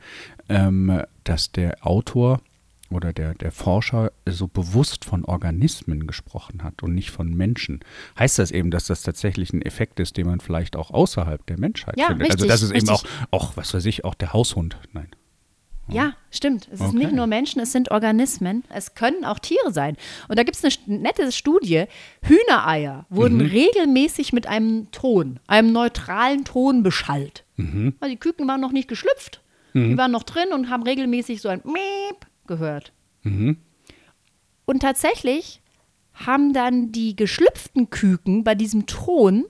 ähm, 0.49 1.03
dass 1.25 1.53
der 1.53 1.87
Autor 1.87 2.41
oder 2.91 3.13
der, 3.13 3.35
der 3.35 3.53
Forscher 3.53 4.13
so 4.27 4.47
bewusst 4.49 5.05
von 5.05 5.25
Organismen 5.25 6.07
gesprochen 6.07 6.63
hat 6.63 6.83
und 6.83 6.95
nicht 6.95 7.11
von 7.11 7.33
Menschen. 7.35 7.81
Heißt 8.19 8.39
das 8.39 8.51
eben, 8.51 8.71
dass 8.71 8.87
das 8.87 9.03
tatsächlich 9.03 9.53
ein 9.53 9.63
Effekt 9.63 10.01
ist, 10.01 10.17
den 10.17 10.27
man 10.27 10.41
vielleicht 10.41 10.77
auch 10.77 10.91
außerhalb 10.91 11.45
der 11.47 11.59
Menschheit 11.59 11.99
Ja, 11.99 12.09
findet? 12.09 12.31
also 12.31 12.45
richtig, 12.45 12.49
das 12.51 12.63
ist 12.63 12.71
eben 12.73 12.89
auch, 12.89 13.05
richtig. 13.05 13.21
auch, 13.31 13.57
was 13.57 13.73
weiß 13.75 13.85
ich, 13.87 14.05
auch 14.05 14.15
der 14.15 14.33
Haushund. 14.33 14.77
Nein. 14.93 15.09
Ja, 15.93 16.13
stimmt. 16.31 16.69
Es 16.73 16.79
ist 16.81 16.87
Okay. 16.89 16.99
nicht 16.99 17.13
nur 17.13 17.27
Menschen, 17.27 17.61
es 17.61 17.73
sind 17.73 17.91
Organismen. 17.91 18.63
Es 18.69 18.95
können 18.95 19.25
auch 19.25 19.41
Tiere 19.41 19.73
sein. 19.73 19.97
Und 20.29 20.39
da 20.39 20.45
gibt 20.45 20.57
es 20.57 20.65
eine 20.65 20.99
nette 21.01 21.33
Studie. 21.33 21.87
Hühnereier 22.23 23.07
wurden 23.11 23.39
Mhm. 23.39 23.47
regelmäßig 23.47 24.33
mit 24.33 24.47
einem 24.47 24.89
Ton, 24.93 25.41
einem 25.49 25.73
neutralen 25.73 26.45
Ton 26.45 26.85
beschallt. 26.85 27.43
Mhm. 27.57 27.95
Also 27.99 28.13
die 28.15 28.21
Küken 28.21 28.47
waren 28.47 28.61
noch 28.61 28.71
nicht 28.73 28.87
geschlüpft. 28.89 29.41
Die 29.73 29.97
waren 29.97 30.11
noch 30.11 30.25
drin 30.25 30.49
und 30.53 30.69
haben 30.69 30.83
regelmäßig 30.83 31.41
so 31.41 31.49
ein 31.49 31.61
Miep 31.65 32.27
gehört. 32.51 32.93
Mhm. 33.23 33.57
Und 34.67 34.81
tatsächlich 34.81 35.61
haben 36.13 36.53
dann 36.53 36.93
die 36.93 37.17
geschlüpften 37.17 37.89
Küken 37.89 38.45
bei 38.45 38.55
diesem 38.55 38.87
Ton 38.87 39.47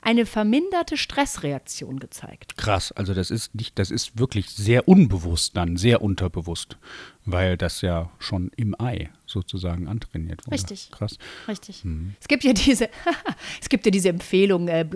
eine 0.00 0.26
verminderte 0.26 0.96
Stressreaktion 0.96 1.98
gezeigt. 1.98 2.56
Krass, 2.56 2.92
also 2.92 3.14
das 3.14 3.30
ist 3.30 3.54
nicht, 3.54 3.78
das 3.78 3.90
ist 3.90 4.18
wirklich 4.18 4.50
sehr 4.50 4.86
unbewusst 4.86 5.56
dann, 5.56 5.76
sehr 5.76 6.02
unterbewusst, 6.02 6.76
weil 7.24 7.56
das 7.56 7.80
ja 7.80 8.10
schon 8.18 8.50
im 8.56 8.78
Ei 8.78 9.10
sozusagen 9.34 9.88
antrainiert 9.88 10.46
wurde. 10.46 10.54
Richtig. 10.54 10.90
Krass. 10.90 11.18
Richtig. 11.46 11.84
Mhm. 11.84 12.14
Es 12.20 12.28
gibt 12.28 12.44
ja 12.44 12.54
diese, 12.54 12.88
es 13.60 13.68
gibt 13.68 13.84
ja 13.84 13.90
diese 13.90 14.08
Empfehlung, 14.08 14.68
äh, 14.68 14.86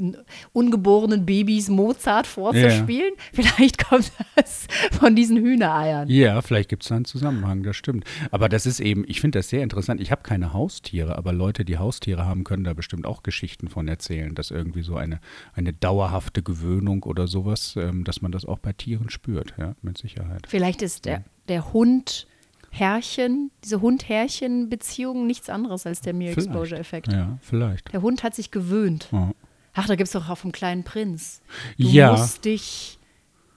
ungeborenen 0.53 1.27
Babys 1.27 1.69
Mozart 1.69 2.27
vorzuspielen. 2.27 3.13
Vielleicht 3.35 3.87
kommt 3.87 4.11
das 4.37 4.67
von 4.93 5.15
diesen 5.15 5.37
Hühnereiern. 5.37 6.09
Ja, 6.09 6.41
vielleicht 6.41 6.71
gibt 6.71 6.85
es 6.85 6.89
da 6.89 6.97
einen 6.97 7.05
Zusammenhang, 7.05 7.63
das 7.63 7.77
stimmt. 7.77 8.05
Aber 8.31 8.49
das 8.49 8.65
ist 8.65 8.81
eben, 8.81 9.05
ich 9.07 9.21
finde 9.21 9.41
das 9.41 9.49
sehr 9.49 9.63
interessant. 9.63 10.01
Ich 10.01 10.11
habe 10.11 10.23
keine 10.23 10.53
Haustiere, 10.53 11.19
aber 11.19 11.33
Leute, 11.33 11.65
die 11.65 11.77
Haustiere 11.77 12.25
haben, 12.25 12.45
können 12.45 12.65
da 12.65 12.73
bestimmt 12.73 13.07
auch 13.07 13.23
Geschichten 13.23 13.69
von 13.69 13.89
erzählen, 13.89 14.35
dass 14.35 14.51
irgendwie 14.51 14.83
so 14.83 14.97
eine, 14.97 15.21
eine 15.53 15.73
dauerhafte 15.73 16.43
Gewöhnung 16.43 17.03
oder 17.03 17.27
sowas, 17.27 17.75
ähm, 17.77 18.05
dass 18.05 18.23
man 18.23 18.33
das 18.33 18.45
auch 18.45 18.59
bei 18.59 18.73
Tieren 18.73 19.11
spürt, 19.11 19.55
ja, 19.59 19.75
mit 19.83 19.99
Sicherheit. 19.99 20.47
Vielleicht 20.49 20.83
ist 20.83 21.05
der, 21.05 21.25
der 21.49 21.73
Hund 21.73 22.27
Herrchen, 22.71 23.51
diese 23.65 23.81
Hund-Herrchen-Beziehung 23.81 25.27
nichts 25.27 25.49
anderes 25.49 25.87
als 25.87 26.01
der 26.01 26.13
Mere. 26.15 26.33
Exposure-Effekt. 26.33 27.13
Ja, 27.13 27.39
vielleicht. 27.43 27.93
Der 27.93 28.03
Hund 28.03 28.23
hat 28.23 28.35
sich 28.35 28.51
gewöhnt. 28.51 29.09
Ja. 29.13 29.33
Ach, 29.75 29.87
da 29.87 29.95
gibt 29.95 30.07
es 30.09 30.13
doch 30.13 30.29
auch 30.29 30.39
vom 30.39 30.53
kleinen 30.53 30.85
Prinz. 30.85 31.41
Du 31.79 31.87
Ja. 31.89 32.13
musst 32.13 32.45
dich, 32.45 32.99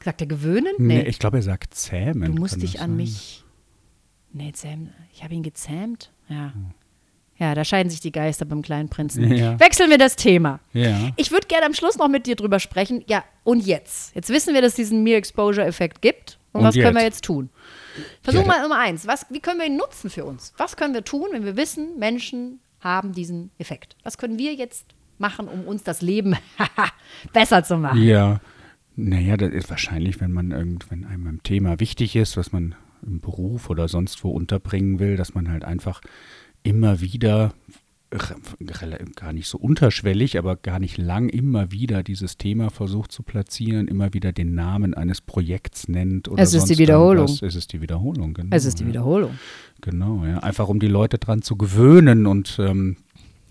sagt 0.03 0.21
er 0.21 0.27
gewöhnen? 0.27 0.73
Nee, 0.77 1.01
ich 1.03 1.19
glaube, 1.19 1.37
er 1.37 1.43
sagt 1.43 1.73
zähmen. 1.73 2.33
Du 2.35 2.39
musst 2.41 2.61
dich 2.61 2.79
an 2.79 2.91
sein? 2.91 2.95
mich. 2.97 3.43
Nee, 4.33 4.51
zähmen. 4.53 4.93
Ich 5.13 5.23
habe 5.23 5.33
ihn 5.33 5.43
gezähmt. 5.43 6.11
Ja. 6.29 6.53
Hm. 6.53 6.71
Ja, 7.37 7.55
da 7.55 7.65
scheiden 7.65 7.89
sich 7.89 7.99
die 8.01 8.11
Geister 8.11 8.45
beim 8.45 8.61
kleinen 8.61 8.87
Prinzen. 8.89 9.33
Ja. 9.33 9.59
Wechseln 9.59 9.89
wir 9.89 9.97
das 9.97 10.15
Thema. 10.15 10.59
Ja. 10.73 11.09
Ich 11.15 11.31
würde 11.31 11.47
gerne 11.47 11.65
am 11.65 11.73
Schluss 11.73 11.97
noch 11.97 12.07
mit 12.07 12.27
dir 12.27 12.35
drüber 12.35 12.59
sprechen. 12.59 13.03
Ja, 13.07 13.23
und 13.43 13.65
jetzt? 13.65 14.13
Jetzt 14.13 14.29
wissen 14.29 14.53
wir, 14.53 14.61
dass 14.61 14.73
es 14.73 14.75
diesen 14.75 15.01
Mere-Exposure-Effekt 15.03 16.01
gibt. 16.03 16.37
Und, 16.53 16.61
Und 16.61 16.67
was 16.67 16.75
können 16.75 16.95
wir 16.95 17.01
jetzt? 17.03 17.15
jetzt 17.15 17.25
tun? 17.25 17.49
Versuch 18.21 18.41
Ja, 18.41 18.47
mal 18.47 18.61
Nummer 18.61 18.79
eins. 18.79 19.07
Was, 19.07 19.25
wie 19.29 19.39
können 19.39 19.59
wir 19.59 19.67
ihn 19.67 19.77
nutzen 19.77 20.09
für 20.09 20.25
uns? 20.25 20.53
Was 20.57 20.75
können 20.75 20.93
wir 20.93 21.03
tun, 21.03 21.29
wenn 21.31 21.45
wir 21.45 21.57
wissen, 21.57 21.97
Menschen 21.99 22.59
haben 22.79 23.13
diesen 23.13 23.51
Effekt? 23.57 23.95
Was 24.03 24.17
können 24.17 24.37
wir 24.37 24.53
jetzt 24.53 24.85
machen, 25.17 25.47
um 25.47 25.65
uns 25.65 25.83
das 25.83 26.01
Leben 26.01 26.35
besser 27.33 27.63
zu 27.63 27.77
machen? 27.77 28.01
Ja, 28.01 28.39
naja, 28.95 29.37
das 29.37 29.53
ist 29.53 29.69
wahrscheinlich, 29.69 30.19
wenn 30.19 30.31
man 30.31 30.51
irgend, 30.51 30.91
wenn 30.91 31.05
einem 31.05 31.27
ein 31.27 31.43
Thema 31.43 31.79
wichtig 31.79 32.15
ist, 32.15 32.37
was 32.37 32.51
man 32.51 32.75
im 33.05 33.19
Beruf 33.19 33.69
oder 33.69 33.87
sonst 33.87 34.23
wo 34.23 34.31
unterbringen 34.31 34.99
will, 34.99 35.15
dass 35.15 35.33
man 35.33 35.49
halt 35.49 35.63
einfach 35.63 36.01
immer 36.63 37.01
wieder 37.01 37.53
gar 39.15 39.31
nicht 39.33 39.47
so 39.47 39.57
unterschwellig, 39.57 40.37
aber 40.37 40.57
gar 40.57 40.79
nicht 40.79 40.97
lang 40.97 41.29
immer 41.29 41.71
wieder 41.71 42.03
dieses 42.03 42.37
Thema 42.37 42.69
versucht 42.69 43.11
zu 43.11 43.23
platzieren, 43.23 43.87
immer 43.87 44.13
wieder 44.13 44.33
den 44.33 44.53
Namen 44.53 44.93
eines 44.93 45.21
Projekts 45.21 45.87
nennt 45.87 46.27
oder 46.27 46.43
Es 46.43 46.53
ist 46.53 46.65
die 46.65 46.77
Wiederholung. 46.77 47.27
irgendwas. 47.27 47.41
Es 47.41 47.55
ist 47.55 47.71
die 47.71 47.81
Wiederholung, 47.81 48.33
genau. 48.33 48.55
Es 48.55 48.65
ist 48.65 48.79
die 48.79 48.83
ja. 48.83 48.89
Wiederholung. 48.89 49.39
Genau, 49.79 50.25
ja. 50.25 50.39
Einfach 50.39 50.67
um 50.67 50.79
die 50.79 50.87
Leute 50.87 51.17
dran 51.19 51.41
zu 51.41 51.55
gewöhnen 51.55 52.25
und 52.25 52.57
ähm, 52.59 52.97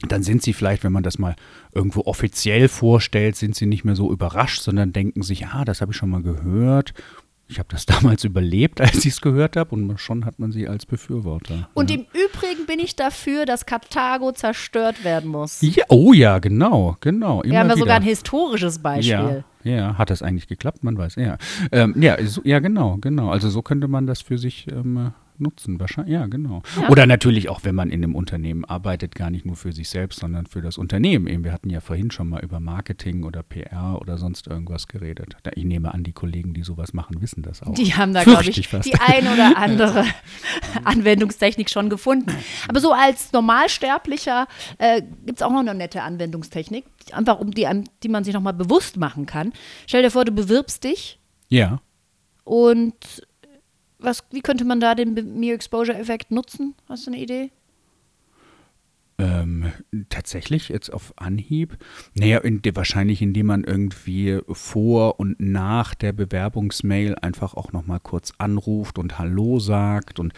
dann 0.09 0.23
sind 0.23 0.43
sie 0.43 0.53
vielleicht, 0.53 0.85
wenn 0.85 0.93
man 0.93 1.03
das 1.03 1.19
mal 1.19 1.37
irgendwo 1.73 2.03
offiziell 2.03 2.69
vorstellt, 2.69 3.37
sind 3.37 3.55
sie 3.55 3.67
nicht 3.67 3.85
mehr 3.85 3.97
so 3.97 4.13
überrascht, 4.13 4.63
sondern 4.63 4.93
denken 4.93 5.23
sich, 5.23 5.47
ah, 5.47 5.65
das 5.65 5.81
habe 5.81 5.93
ich 5.93 5.97
schon 5.97 6.11
mal 6.11 6.23
gehört. 6.23 6.95
Ich 7.51 7.59
habe 7.59 7.69
das 7.71 7.85
damals 7.87 8.25
überlebt, 8.25 8.81
als 8.81 8.99
ich 8.99 9.15
es 9.15 9.21
gehört 9.21 9.57
habe 9.57 9.75
und 9.75 9.99
schon 9.99 10.25
hat 10.25 10.39
man 10.39 10.53
sie 10.53 10.69
als 10.69 10.87
Befürworter. 10.87 11.69
Und 11.75 11.91
ja. 11.91 11.97
im 11.97 12.03
Übrigen 12.13 12.67
bin 12.67 12.79
ich 12.79 12.95
dafür, 12.97 13.45
dass 13.45 13.67
Karthago 13.67 14.33
zerstört 14.33 15.05
werden 15.05 15.31
muss. 15.31 15.61
ja, 15.61 15.85
oh 15.89 16.13
ja, 16.13 16.39
genau, 16.39 16.97
genau. 17.01 17.43
Wir 17.43 17.59
haben 17.59 17.69
ja 17.69 17.73
immer 17.73 17.77
sogar 17.77 17.97
ein 17.97 18.03
wieder. 18.03 18.11
historisches 18.11 18.79
Beispiel. 18.79 19.45
Ja, 19.65 19.71
ja, 19.73 19.99
hat 19.99 20.11
das 20.11 20.23
eigentlich 20.23 20.47
geklappt? 20.47 20.85
Man 20.85 20.97
weiß, 20.97 21.17
ja. 21.17 21.37
Ähm, 21.73 21.95
ja, 22.01 22.17
so, 22.25 22.41
ja, 22.45 22.61
genau, 22.61 22.97
genau. 23.01 23.31
Also 23.31 23.51
so 23.51 23.63
könnte 23.63 23.89
man 23.89 24.07
das 24.07 24.23
für 24.23 24.39
sich 24.39 24.67
ähm, 24.71 25.13
nutzen, 25.41 25.81
wahrscheinlich. 25.81 26.13
Ja, 26.15 26.27
genau. 26.27 26.63
Ja. 26.81 26.89
Oder 26.89 27.07
natürlich 27.07 27.49
auch, 27.49 27.61
wenn 27.65 27.75
man 27.75 27.91
in 27.91 28.03
einem 28.05 28.15
Unternehmen 28.15 28.65
arbeitet, 28.65 29.15
gar 29.15 29.31
nicht 29.31 29.45
nur 29.47 29.57
für 29.57 29.73
sich 29.73 29.89
selbst, 29.89 30.21
sondern 30.21 30.47
für 30.47 30.61
das 30.63 30.79
Unternehmen. 30.79 31.27
Eben, 31.27 31.45
wir 31.45 31.53
hatten 31.53 31.71
ja 31.71 31.81
vorhin 31.81 32.11
schon 32.11 32.29
mal 32.29 32.43
über 32.43 32.61
Marketing 32.61 33.25
oder 33.25 33.43
PR 33.43 33.99
oder 34.01 34.19
sonst 34.19 34.47
irgendwas 34.47 34.87
geredet. 34.89 35.37
Ich 35.55 35.65
nehme 35.65 35.93
an, 35.95 36.03
die 36.05 36.13
Kollegen, 36.13 36.55
die 36.55 36.63
sowas 36.63 36.93
machen, 36.93 37.21
wissen 37.21 37.43
das 37.43 37.63
auch. 37.63 37.75
Die 37.75 37.95
haben 37.95 38.13
da, 38.15 38.23
glaube 38.25 38.49
ich, 38.49 38.69
fast. 38.69 38.87
die 38.87 38.95
ein 38.95 39.27
oder 39.27 39.57
andere 39.57 40.05
Anwendungstechnik 40.85 41.71
schon 41.71 41.89
gefunden. 41.91 42.33
Aber 42.69 42.81
so 42.81 42.93
als 42.93 43.33
Normalsterblicher 43.33 44.47
äh, 44.79 45.03
gibt 45.27 45.39
es 45.41 45.43
auch 45.43 45.51
noch 45.51 45.61
eine 45.61 45.75
nette 45.75 46.03
Anwendungstechnik, 46.03 46.85
einfach 47.13 47.39
um 47.41 47.51
die, 47.53 47.67
die 48.03 48.09
man 48.09 48.25
sich 48.25 48.35
nochmal 48.35 48.55
bewusst 48.55 48.97
machen 48.97 49.27
kann. 49.27 49.53
Stell 49.87 50.03
dir 50.03 50.11
vor, 50.11 50.25
du 50.25 50.33
bewirbst 50.33 50.85
dich 50.85 51.19
Ja. 51.49 51.81
und 52.45 52.95
was, 54.01 54.25
wie 54.31 54.41
könnte 54.41 54.65
man 54.65 54.81
da 54.81 54.95
den 54.95 55.15
Mere 55.39 55.55
Exposure 55.55 55.99
Effekt 55.99 56.31
nutzen? 56.31 56.75
Hast 56.89 57.07
du 57.07 57.13
eine 57.13 57.21
Idee? 57.21 57.51
Ähm, 59.21 59.73
tatsächlich 60.09 60.71
jetzt 60.71 60.91
auf 60.91 61.13
Anhieb? 61.17 61.77
Naja, 62.15 62.39
in, 62.39 62.63
wahrscheinlich 62.75 63.21
indem 63.21 63.47
man 63.47 63.65
irgendwie 63.65 64.41
vor 64.49 65.21
und 65.21 65.39
nach 65.39 65.95
der 65.95 66.13
Bewerbungsmail 66.13 67.17
einfach 67.17 67.53
auch 67.53 67.73
nochmal 67.73 68.01
kurz 68.01 68.33
anruft 68.39 68.99
und 68.99 69.19
Hallo 69.19 69.59
sagt 69.59 70.21
und 70.21 70.33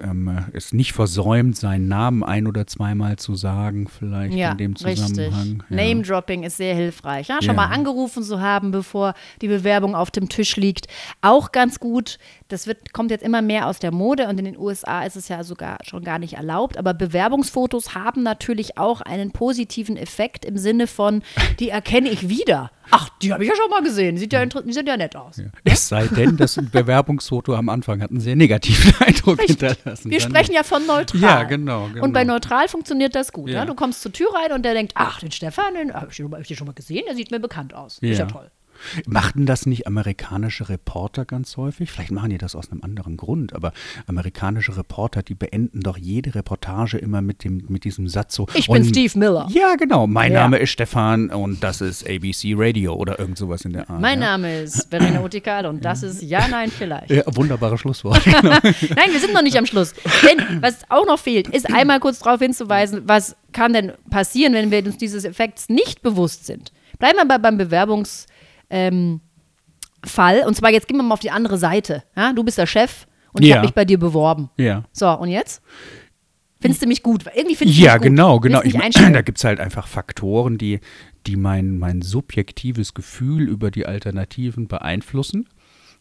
ähm, 0.00 0.46
es 0.52 0.72
nicht 0.72 0.92
versäumt, 0.92 1.56
seinen 1.56 1.88
Namen 1.88 2.22
ein- 2.22 2.46
oder 2.46 2.66
zweimal 2.66 3.16
zu 3.16 3.34
sagen, 3.34 3.88
vielleicht 3.88 4.34
Ja, 4.34 4.52
in 4.52 4.58
dem 4.58 4.72
richtig. 4.74 4.96
Zusammenhang. 5.06 5.62
Ja. 5.70 5.76
Name-Dropping 5.76 6.42
ist 6.42 6.58
sehr 6.58 6.74
hilfreich. 6.74 7.28
Ja, 7.28 7.42
schon 7.42 7.56
mal 7.56 7.66
angerufen 7.66 8.22
zu 8.22 8.40
haben, 8.40 8.70
bevor 8.70 9.14
die 9.40 9.48
Bewerbung 9.48 9.94
auf 9.94 10.10
dem 10.10 10.28
Tisch 10.28 10.56
liegt. 10.56 10.88
Auch 11.22 11.52
ganz 11.52 11.80
gut. 11.80 12.18
Das 12.48 12.66
wird, 12.66 12.92
kommt 12.92 13.10
jetzt 13.10 13.24
immer 13.24 13.42
mehr 13.42 13.66
aus 13.66 13.78
der 13.78 13.92
Mode 13.92 14.28
und 14.28 14.38
in 14.38 14.44
den 14.44 14.58
USA 14.58 15.02
ist 15.04 15.16
es 15.16 15.28
ja 15.28 15.42
sogar 15.42 15.78
schon 15.84 16.04
gar 16.04 16.18
nicht 16.18 16.34
erlaubt. 16.34 16.76
Aber 16.76 16.92
Bewerbungsfotos 16.94 17.94
haben 17.94 18.22
natürlich 18.22 18.78
auch 18.78 19.00
einen 19.00 19.30
positiven 19.32 19.96
Effekt 19.96 20.44
im 20.44 20.58
Sinne 20.58 20.86
von, 20.86 21.22
die 21.60 21.70
erkenne 21.70 22.10
ich 22.10 22.28
wieder. 22.28 22.70
Ach, 22.90 23.08
die 23.20 23.32
habe 23.32 23.42
ich 23.44 23.50
ja 23.50 23.56
schon 23.56 23.70
mal 23.70 23.82
gesehen. 23.82 24.16
Sieht 24.16 24.32
ja, 24.32 24.44
die 24.44 24.72
sieht 24.72 24.86
ja 24.86 24.96
nett 24.96 25.16
aus. 25.16 25.36
Ja. 25.38 25.44
Es 25.64 25.88
sei 25.88 26.06
denn, 26.06 26.36
das 26.36 26.56
Bewerbungsfoto 26.72 27.54
am 27.54 27.68
Anfang 27.68 28.00
hat 28.02 28.10
einen 28.10 28.20
sehr 28.20 28.36
negativen 28.36 28.94
Eindruck 29.00 29.38
Richtig. 29.40 29.58
hinterlassen. 29.60 30.10
Wir 30.10 30.18
Dann- 30.20 30.30
sprechen 30.30 30.52
ja 30.54 30.62
von 30.62 30.86
neutral. 30.86 31.20
Ja, 31.20 31.42
genau, 31.44 31.88
genau. 31.92 32.04
Und 32.04 32.12
bei 32.12 32.24
neutral 32.24 32.68
funktioniert 32.68 33.14
das 33.14 33.32
gut. 33.32 33.48
Ja. 33.50 33.58
Ja. 33.60 33.64
Du 33.64 33.74
kommst 33.74 34.02
zur 34.02 34.12
Tür 34.12 34.28
rein 34.34 34.52
und 34.52 34.62
der 34.64 34.74
denkt, 34.74 34.92
ach, 34.94 35.20
den 35.20 35.30
Stefan, 35.30 35.74
den 35.74 35.92
habe 35.94 36.08
ich, 36.10 36.16
den 36.16 36.30
hab 36.32 36.40
ich 36.40 36.48
den 36.48 36.56
schon 36.56 36.66
mal 36.66 36.72
gesehen, 36.74 37.04
der 37.06 37.14
sieht 37.16 37.30
mir 37.30 37.40
bekannt 37.40 37.74
aus. 37.74 37.98
Ist 37.98 38.18
ja 38.18 38.24
Ja. 38.24 38.26
toll. 38.26 38.50
Machten 39.06 39.46
das 39.46 39.66
nicht 39.66 39.86
amerikanische 39.86 40.68
Reporter 40.68 41.24
ganz 41.24 41.56
häufig? 41.56 41.90
Vielleicht 41.90 42.10
machen 42.10 42.30
die 42.30 42.38
das 42.38 42.54
aus 42.54 42.70
einem 42.70 42.82
anderen 42.82 43.16
Grund, 43.16 43.54
aber 43.54 43.72
amerikanische 44.06 44.76
Reporter, 44.76 45.22
die 45.22 45.34
beenden 45.34 45.80
doch 45.80 45.96
jede 45.96 46.34
Reportage 46.34 46.98
immer 46.98 47.20
mit, 47.20 47.44
dem, 47.44 47.64
mit 47.68 47.84
diesem 47.84 48.08
Satz 48.08 48.34
so. 48.34 48.46
Ich 48.54 48.68
bin 48.68 48.84
Steve 48.84 49.18
Miller. 49.18 49.48
Ja, 49.50 49.74
genau. 49.76 50.06
Mein 50.06 50.32
Ja. 50.32 50.42
Name 50.42 50.58
ist 50.58 50.70
Stefan 50.70 51.30
und 51.30 51.62
das 51.62 51.80
ist 51.80 52.08
ABC 52.08 52.54
Radio 52.56 52.94
oder 52.94 53.18
irgend 53.18 53.38
sowas 53.38 53.64
in 53.64 53.72
der 53.72 53.88
Art. 53.90 54.00
Mein 54.00 54.20
ja. 54.20 54.26
Name 54.26 54.60
ist 54.62 54.88
Verena 54.90 55.22
Utikal 55.22 55.66
und 55.66 55.84
das 55.84 56.02
ist 56.02 56.22
Ja, 56.22 56.46
Nein, 56.48 56.70
vielleicht. 56.70 57.10
Ja, 57.10 57.22
wunderbares 57.26 57.80
Schlusswort. 57.80 58.22
Genau. 58.38 58.50
Nein, 58.50 59.10
wir 59.12 59.20
sind 59.20 59.32
noch 59.34 59.42
nicht 59.42 59.56
am 59.56 59.66
Schluss. 59.66 59.94
Denn 60.22 60.62
was 60.62 60.78
auch 60.90 61.06
noch 61.06 61.18
fehlt, 61.18 61.48
ist 61.48 61.72
einmal 61.72 61.98
kurz 61.98 62.20
darauf 62.20 62.40
hinzuweisen, 62.40 63.02
was 63.06 63.36
kann 63.52 63.72
denn 63.72 63.92
passieren, 64.10 64.52
wenn 64.52 64.70
wir 64.70 64.84
uns 64.84 64.98
dieses 64.98 65.24
Effekts 65.24 65.68
nicht 65.68 66.02
bewusst 66.02 66.46
sind. 66.46 66.72
Bleiben 66.98 67.16
wir 67.16 67.24
mal 67.24 67.38
beim 67.38 67.58
Bewerbungsfall. 67.58 68.34
Ähm, 68.70 69.20
Fall. 70.04 70.44
und 70.46 70.54
zwar 70.54 70.70
jetzt 70.70 70.86
gehen 70.88 70.96
wir 70.96 71.02
mal 71.02 71.14
auf 71.14 71.20
die 71.20 71.30
andere 71.30 71.58
Seite. 71.58 72.04
Ja, 72.16 72.32
du 72.32 72.44
bist 72.44 72.56
der 72.58 72.66
Chef 72.66 73.06
und 73.32 73.42
ich 73.42 73.48
Ja. 73.48 73.56
habe 73.56 73.66
mich 73.66 73.74
bei 73.74 73.84
dir 73.84 73.98
beworben. 73.98 74.50
ja. 74.56 74.84
So, 74.92 75.08
und 75.10 75.28
jetzt? 75.28 75.60
Findest 76.60 76.82
du 76.82 76.86
mich 76.88 77.02
gut? 77.02 77.24
Irgendwie 77.34 77.54
findest 77.56 77.78
du 77.78 77.84
Ja, 77.84 77.92
mich 77.94 77.98
gut. 78.02 78.10
genau, 78.10 78.40
genau. 78.40 78.62
Willst 78.64 78.74
Ich 78.96 79.00
mein, 79.00 79.12
da 79.12 79.22
gibt 79.22 79.38
es 79.38 79.44
halt 79.44 79.60
einfach 79.60 79.86
Faktoren, 79.86 80.58
die, 80.58 80.80
die 81.26 81.36
mein, 81.36 81.78
mein 81.78 82.02
subjektives 82.02 82.94
Gefühl 82.94 83.48
über 83.48 83.70
die 83.70 83.86
Alternativen 83.86 84.66
beeinflussen. 84.68 85.48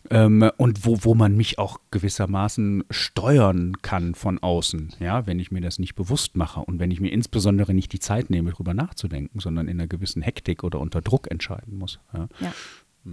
Ähm, 0.09 0.49
und 0.57 0.85
wo, 0.85 0.97
wo 1.01 1.15
man 1.15 1.35
mich 1.35 1.59
auch 1.59 1.79
gewissermaßen 1.91 2.83
steuern 2.89 3.73
kann 3.81 4.15
von 4.15 4.39
außen, 4.39 4.95
ja, 4.99 5.27
wenn 5.27 5.39
ich 5.39 5.51
mir 5.51 5.61
das 5.61 5.79
nicht 5.79 5.95
bewusst 5.95 6.35
mache 6.35 6.61
und 6.61 6.79
wenn 6.79 6.91
ich 6.91 7.01
mir 7.01 7.11
insbesondere 7.11 7.73
nicht 7.73 7.91
die 7.93 7.99
Zeit 7.99 8.29
nehme, 8.29 8.51
darüber 8.51 8.73
nachzudenken, 8.73 9.39
sondern 9.39 9.67
in 9.67 9.79
einer 9.79 9.87
gewissen 9.87 10.21
Hektik 10.21 10.63
oder 10.63 10.79
unter 10.79 11.01
Druck 11.01 11.29
entscheiden 11.29 11.77
muss. 11.77 11.99
Ja. 12.13 12.27
Ja. 12.39 12.53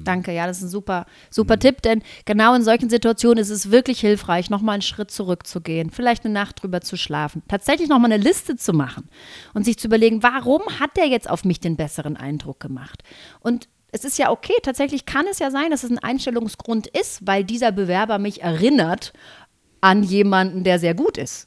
Danke, 0.03 0.33
ja, 0.33 0.47
das 0.47 0.59
ist 0.59 0.65
ein 0.65 0.69
super, 0.71 1.07
super 1.31 1.59
Tipp, 1.59 1.83
denn 1.83 2.03
genau 2.25 2.55
in 2.55 2.63
solchen 2.63 2.91
Situationen 2.91 3.39
ist 3.39 3.51
es 3.51 3.71
wirklich 3.71 4.01
hilfreich, 4.01 4.51
nochmal 4.51 4.75
einen 4.75 4.83
Schritt 4.83 5.11
zurückzugehen, 5.11 5.91
vielleicht 5.91 6.25
eine 6.25 6.35
Nacht 6.35 6.63
drüber 6.63 6.81
zu 6.81 6.97
schlafen, 6.97 7.43
tatsächlich 7.47 7.89
nochmal 7.89 8.11
eine 8.11 8.23
Liste 8.23 8.57
zu 8.57 8.73
machen 8.73 9.09
und 9.53 9.65
sich 9.65 9.79
zu 9.79 9.87
überlegen, 9.87 10.23
warum 10.23 10.63
hat 10.81 10.97
der 10.97 11.07
jetzt 11.07 11.31
auf 11.31 11.45
mich 11.45 11.61
den 11.61 11.77
besseren 11.77 12.17
Eindruck 12.17 12.59
gemacht? 12.59 13.05
Und 13.39 13.69
es 13.95 14.05
ist 14.05 14.19
ja 14.19 14.31
okay, 14.31 14.55
tatsächlich 14.61 15.07
kann 15.07 15.27
es 15.31 15.39
ja 15.39 15.53
sein, 15.53 15.71
dass 15.71 15.85
es 15.85 15.91
ein 15.91 16.01
Einstellungsgrund 16.01 16.89
ist, 16.89 17.25
weil 17.25 17.45
dieser 17.45 17.71
Bewerber 17.71 18.19
mich 18.19 18.43
erinnert 18.43 19.13
an 19.81 20.03
jemanden, 20.03 20.65
der 20.65 20.81
sehr 20.81 20.95
gut 20.95 21.17
ist. 21.17 21.47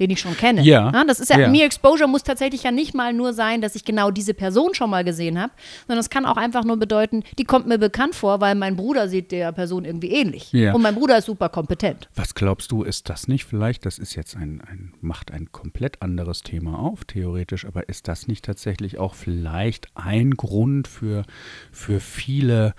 Den 0.00 0.10
ich 0.10 0.20
schon 0.20 0.36
kenne. 0.36 0.62
Ja, 0.62 0.90
das 1.06 1.20
ist 1.20 1.28
ja, 1.28 1.38
ja. 1.38 1.48
mir 1.48 1.66
Exposure 1.66 2.08
muss 2.08 2.22
tatsächlich 2.22 2.62
ja 2.62 2.70
nicht 2.70 2.94
mal 2.94 3.12
nur 3.12 3.34
sein, 3.34 3.60
dass 3.60 3.74
ich 3.74 3.84
genau 3.84 4.10
diese 4.10 4.34
Person 4.34 4.74
schon 4.74 4.90
mal 4.90 5.04
gesehen 5.04 5.38
habe, 5.38 5.52
sondern 5.86 6.00
es 6.00 6.08
kann 6.08 6.24
auch 6.24 6.38
einfach 6.38 6.64
nur 6.64 6.78
bedeuten, 6.78 7.22
die 7.38 7.44
kommt 7.44 7.66
mir 7.66 7.78
bekannt 7.78 8.14
vor, 8.14 8.40
weil 8.40 8.54
mein 8.54 8.76
Bruder 8.76 9.08
sieht 9.08 9.30
der 9.30 9.52
Person 9.52 9.84
irgendwie 9.84 10.10
ähnlich. 10.10 10.52
Ja. 10.52 10.72
Und 10.72 10.82
mein 10.82 10.94
Bruder 10.94 11.18
ist 11.18 11.26
super 11.26 11.50
kompetent. 11.50 12.08
Was 12.14 12.34
glaubst 12.34 12.72
du, 12.72 12.82
ist 12.82 13.08
das 13.10 13.28
nicht 13.28 13.44
vielleicht, 13.44 13.84
das 13.84 13.98
ist 13.98 14.14
jetzt 14.14 14.36
ein, 14.36 14.62
ein, 14.62 14.94
macht 15.00 15.30
ein 15.30 15.52
komplett 15.52 16.00
anderes 16.00 16.42
Thema 16.42 16.78
auf, 16.78 17.04
theoretisch, 17.04 17.66
aber 17.66 17.88
ist 17.88 18.08
das 18.08 18.26
nicht 18.26 18.44
tatsächlich 18.44 18.98
auch 18.98 19.14
vielleicht 19.14 19.88
ein 19.94 20.32
Grund 20.32 20.88
für, 20.88 21.24
für 21.70 22.00
viele 22.00 22.74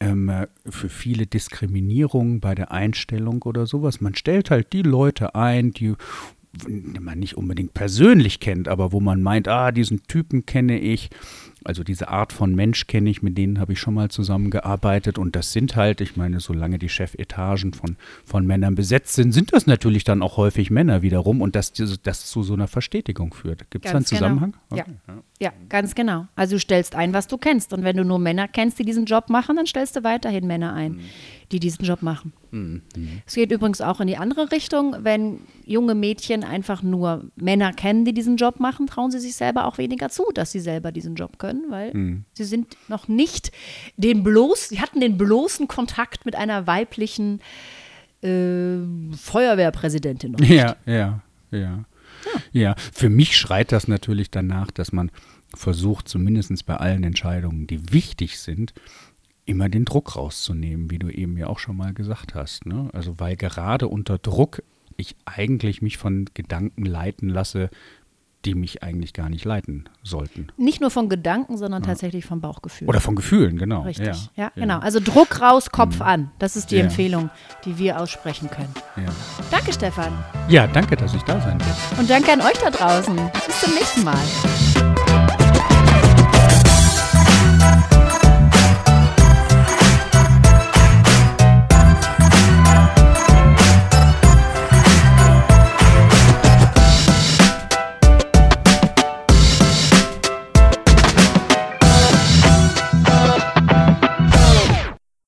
ähm, 0.00 0.28
äh, 0.28 0.46
für 0.68 0.88
viele 0.88 1.26
Diskriminierungen 1.26 2.40
bei 2.40 2.54
der 2.54 2.70
Einstellung 2.70 3.42
oder 3.42 3.66
sowas. 3.66 4.00
Man 4.00 4.14
stellt 4.14 4.50
halt 4.50 4.72
die 4.72 4.82
Leute 4.82 5.34
ein, 5.34 5.72
die 5.72 5.94
man 7.00 7.18
nicht 7.18 7.36
unbedingt 7.36 7.74
persönlich 7.74 8.40
kennt, 8.40 8.68
aber 8.68 8.92
wo 8.92 9.00
man 9.00 9.22
meint, 9.22 9.48
ah, 9.48 9.72
diesen 9.72 10.02
Typen 10.04 10.46
kenne 10.46 10.78
ich, 10.78 11.10
also 11.66 11.82
diese 11.82 12.08
Art 12.08 12.32
von 12.32 12.54
Mensch 12.54 12.86
kenne 12.86 13.10
ich, 13.10 13.22
mit 13.22 13.36
denen 13.36 13.58
habe 13.58 13.72
ich 13.72 13.80
schon 13.80 13.94
mal 13.94 14.10
zusammengearbeitet 14.10 15.18
und 15.18 15.36
das 15.36 15.52
sind 15.52 15.76
halt, 15.76 16.00
ich 16.00 16.16
meine, 16.16 16.40
solange 16.40 16.78
die 16.78 16.88
Chefetagen 16.88 17.72
von, 17.72 17.96
von 18.24 18.46
Männern 18.46 18.74
besetzt 18.74 19.14
sind, 19.14 19.32
sind 19.32 19.52
das 19.52 19.66
natürlich 19.66 20.04
dann 20.04 20.22
auch 20.22 20.36
häufig 20.36 20.70
Männer 20.70 21.02
wiederum 21.02 21.40
und 21.40 21.56
das, 21.56 21.72
das 21.72 22.26
zu 22.26 22.42
so 22.42 22.54
einer 22.54 22.68
Verstetigung 22.68 23.34
führt. 23.34 23.70
Gibt 23.70 23.84
es 23.84 23.92
da 23.92 23.98
einen 23.98 24.04
genau. 24.04 24.18
Zusammenhang? 24.18 24.56
Ja. 24.74 24.84
Okay, 24.84 25.20
Ja, 25.40 25.52
ganz 25.68 25.94
genau. 25.94 26.26
Also 26.36 26.56
du 26.56 26.60
stellst 26.60 26.94
ein, 26.94 27.12
was 27.12 27.26
du 27.26 27.36
kennst. 27.36 27.72
Und 27.72 27.82
wenn 27.84 27.96
du 27.96 28.04
nur 28.04 28.18
Männer 28.18 28.48
kennst, 28.48 28.78
die 28.78 28.84
diesen 28.84 29.04
Job 29.04 29.28
machen, 29.28 29.56
dann 29.56 29.66
stellst 29.66 29.96
du 29.96 30.04
weiterhin 30.04 30.46
Männer 30.46 30.72
ein. 30.72 31.00
die 31.52 31.60
diesen 31.60 31.84
Job 31.84 32.02
machen. 32.02 32.32
Mhm. 32.50 32.82
Es 33.24 33.34
geht 33.34 33.52
übrigens 33.52 33.80
auch 33.80 34.00
in 34.00 34.08
die 34.08 34.16
andere 34.16 34.50
Richtung. 34.50 34.96
Wenn 35.00 35.40
junge 35.64 35.94
Mädchen 35.94 36.42
einfach 36.42 36.82
nur 36.82 37.30
Männer 37.36 37.72
kennen, 37.72 38.04
die 38.04 38.12
diesen 38.12 38.36
Job 38.36 38.58
machen, 38.58 38.86
trauen 38.86 39.10
sie 39.10 39.20
sich 39.20 39.36
selber 39.36 39.66
auch 39.66 39.78
weniger 39.78 40.08
zu, 40.08 40.24
dass 40.34 40.52
sie 40.52 40.60
selber 40.60 40.90
diesen 40.90 41.14
Job 41.14 41.38
können, 41.38 41.55
weil 41.70 41.92
Mhm. 41.94 42.24
sie 42.32 42.44
sind 42.44 42.76
noch 42.88 43.08
nicht 43.08 43.52
den 43.96 44.22
bloß, 44.22 44.68
sie 44.70 44.80
hatten 44.80 45.00
den 45.00 45.16
bloßen 45.18 45.68
Kontakt 45.68 46.24
mit 46.26 46.34
einer 46.36 46.66
weiblichen 46.66 47.40
äh, 48.22 48.78
Feuerwehrpräsidentin 49.16 50.32
noch 50.32 50.40
nicht. 50.40 50.50
Ja, 50.50 50.76
ja, 50.86 51.20
ja. 51.50 51.84
Ja, 52.52 52.74
für 52.92 53.08
mich 53.08 53.36
schreit 53.36 53.72
das 53.72 53.88
natürlich 53.88 54.30
danach, 54.30 54.70
dass 54.70 54.90
man 54.92 55.10
versucht, 55.54 56.08
zumindest 56.08 56.66
bei 56.66 56.76
allen 56.76 57.04
Entscheidungen, 57.04 57.66
die 57.66 57.92
wichtig 57.92 58.38
sind, 58.40 58.74
immer 59.44 59.68
den 59.68 59.84
Druck 59.84 60.16
rauszunehmen, 60.16 60.90
wie 60.90 60.98
du 60.98 61.08
eben 61.08 61.36
ja 61.36 61.46
auch 61.46 61.58
schon 61.60 61.76
mal 61.76 61.94
gesagt 61.94 62.34
hast. 62.34 62.66
Ne? 62.66 62.88
Also 62.92 63.20
weil 63.20 63.36
gerade 63.36 63.86
unter 63.88 64.18
Druck 64.18 64.62
ich 64.96 65.14
eigentlich 65.24 65.82
mich 65.82 65.98
von 65.98 66.24
Gedanken 66.34 66.84
leiten 66.84 67.28
lasse, 67.28 67.70
die 68.46 68.54
mich 68.54 68.82
eigentlich 68.82 69.12
gar 69.12 69.28
nicht 69.28 69.44
leiten 69.44 69.88
sollten. 70.02 70.46
Nicht 70.56 70.80
nur 70.80 70.90
von 70.90 71.08
Gedanken, 71.08 71.58
sondern 71.58 71.82
tatsächlich 71.82 72.24
vom 72.24 72.40
Bauchgefühl. 72.40 72.88
Oder 72.88 73.00
von 73.00 73.16
Gefühlen, 73.16 73.58
genau. 73.58 73.82
Richtig. 73.82 74.30
Ja, 74.36 74.44
Ja, 74.44 74.52
genau. 74.54 74.78
Also 74.78 75.00
Druck 75.00 75.40
raus, 75.40 75.70
Kopf 75.70 76.00
an. 76.00 76.30
Das 76.38 76.56
ist 76.56 76.70
die 76.70 76.76
Ja. 76.76 76.84
Empfehlung, 76.84 77.28
die 77.64 77.76
wir 77.78 78.00
aussprechen 78.00 78.48
können. 78.48 78.72
Ja. 78.96 79.12
Danke, 79.50 79.72
Stefan. 79.72 80.12
ja, 80.48 80.66
danke, 80.68 80.96
dass 80.96 81.12
ich 81.14 81.22
da 81.22 81.40
sein 81.40 81.58
durfte. 81.58 82.00
Und 82.00 82.08
danke 82.08 82.32
an 82.32 82.40
euch 82.40 82.58
da 82.62 82.70
draußen. 82.70 83.16
Bis 83.46 83.60
zum 83.60 83.74
nächsten 83.74 84.04
Mal. 84.04 84.16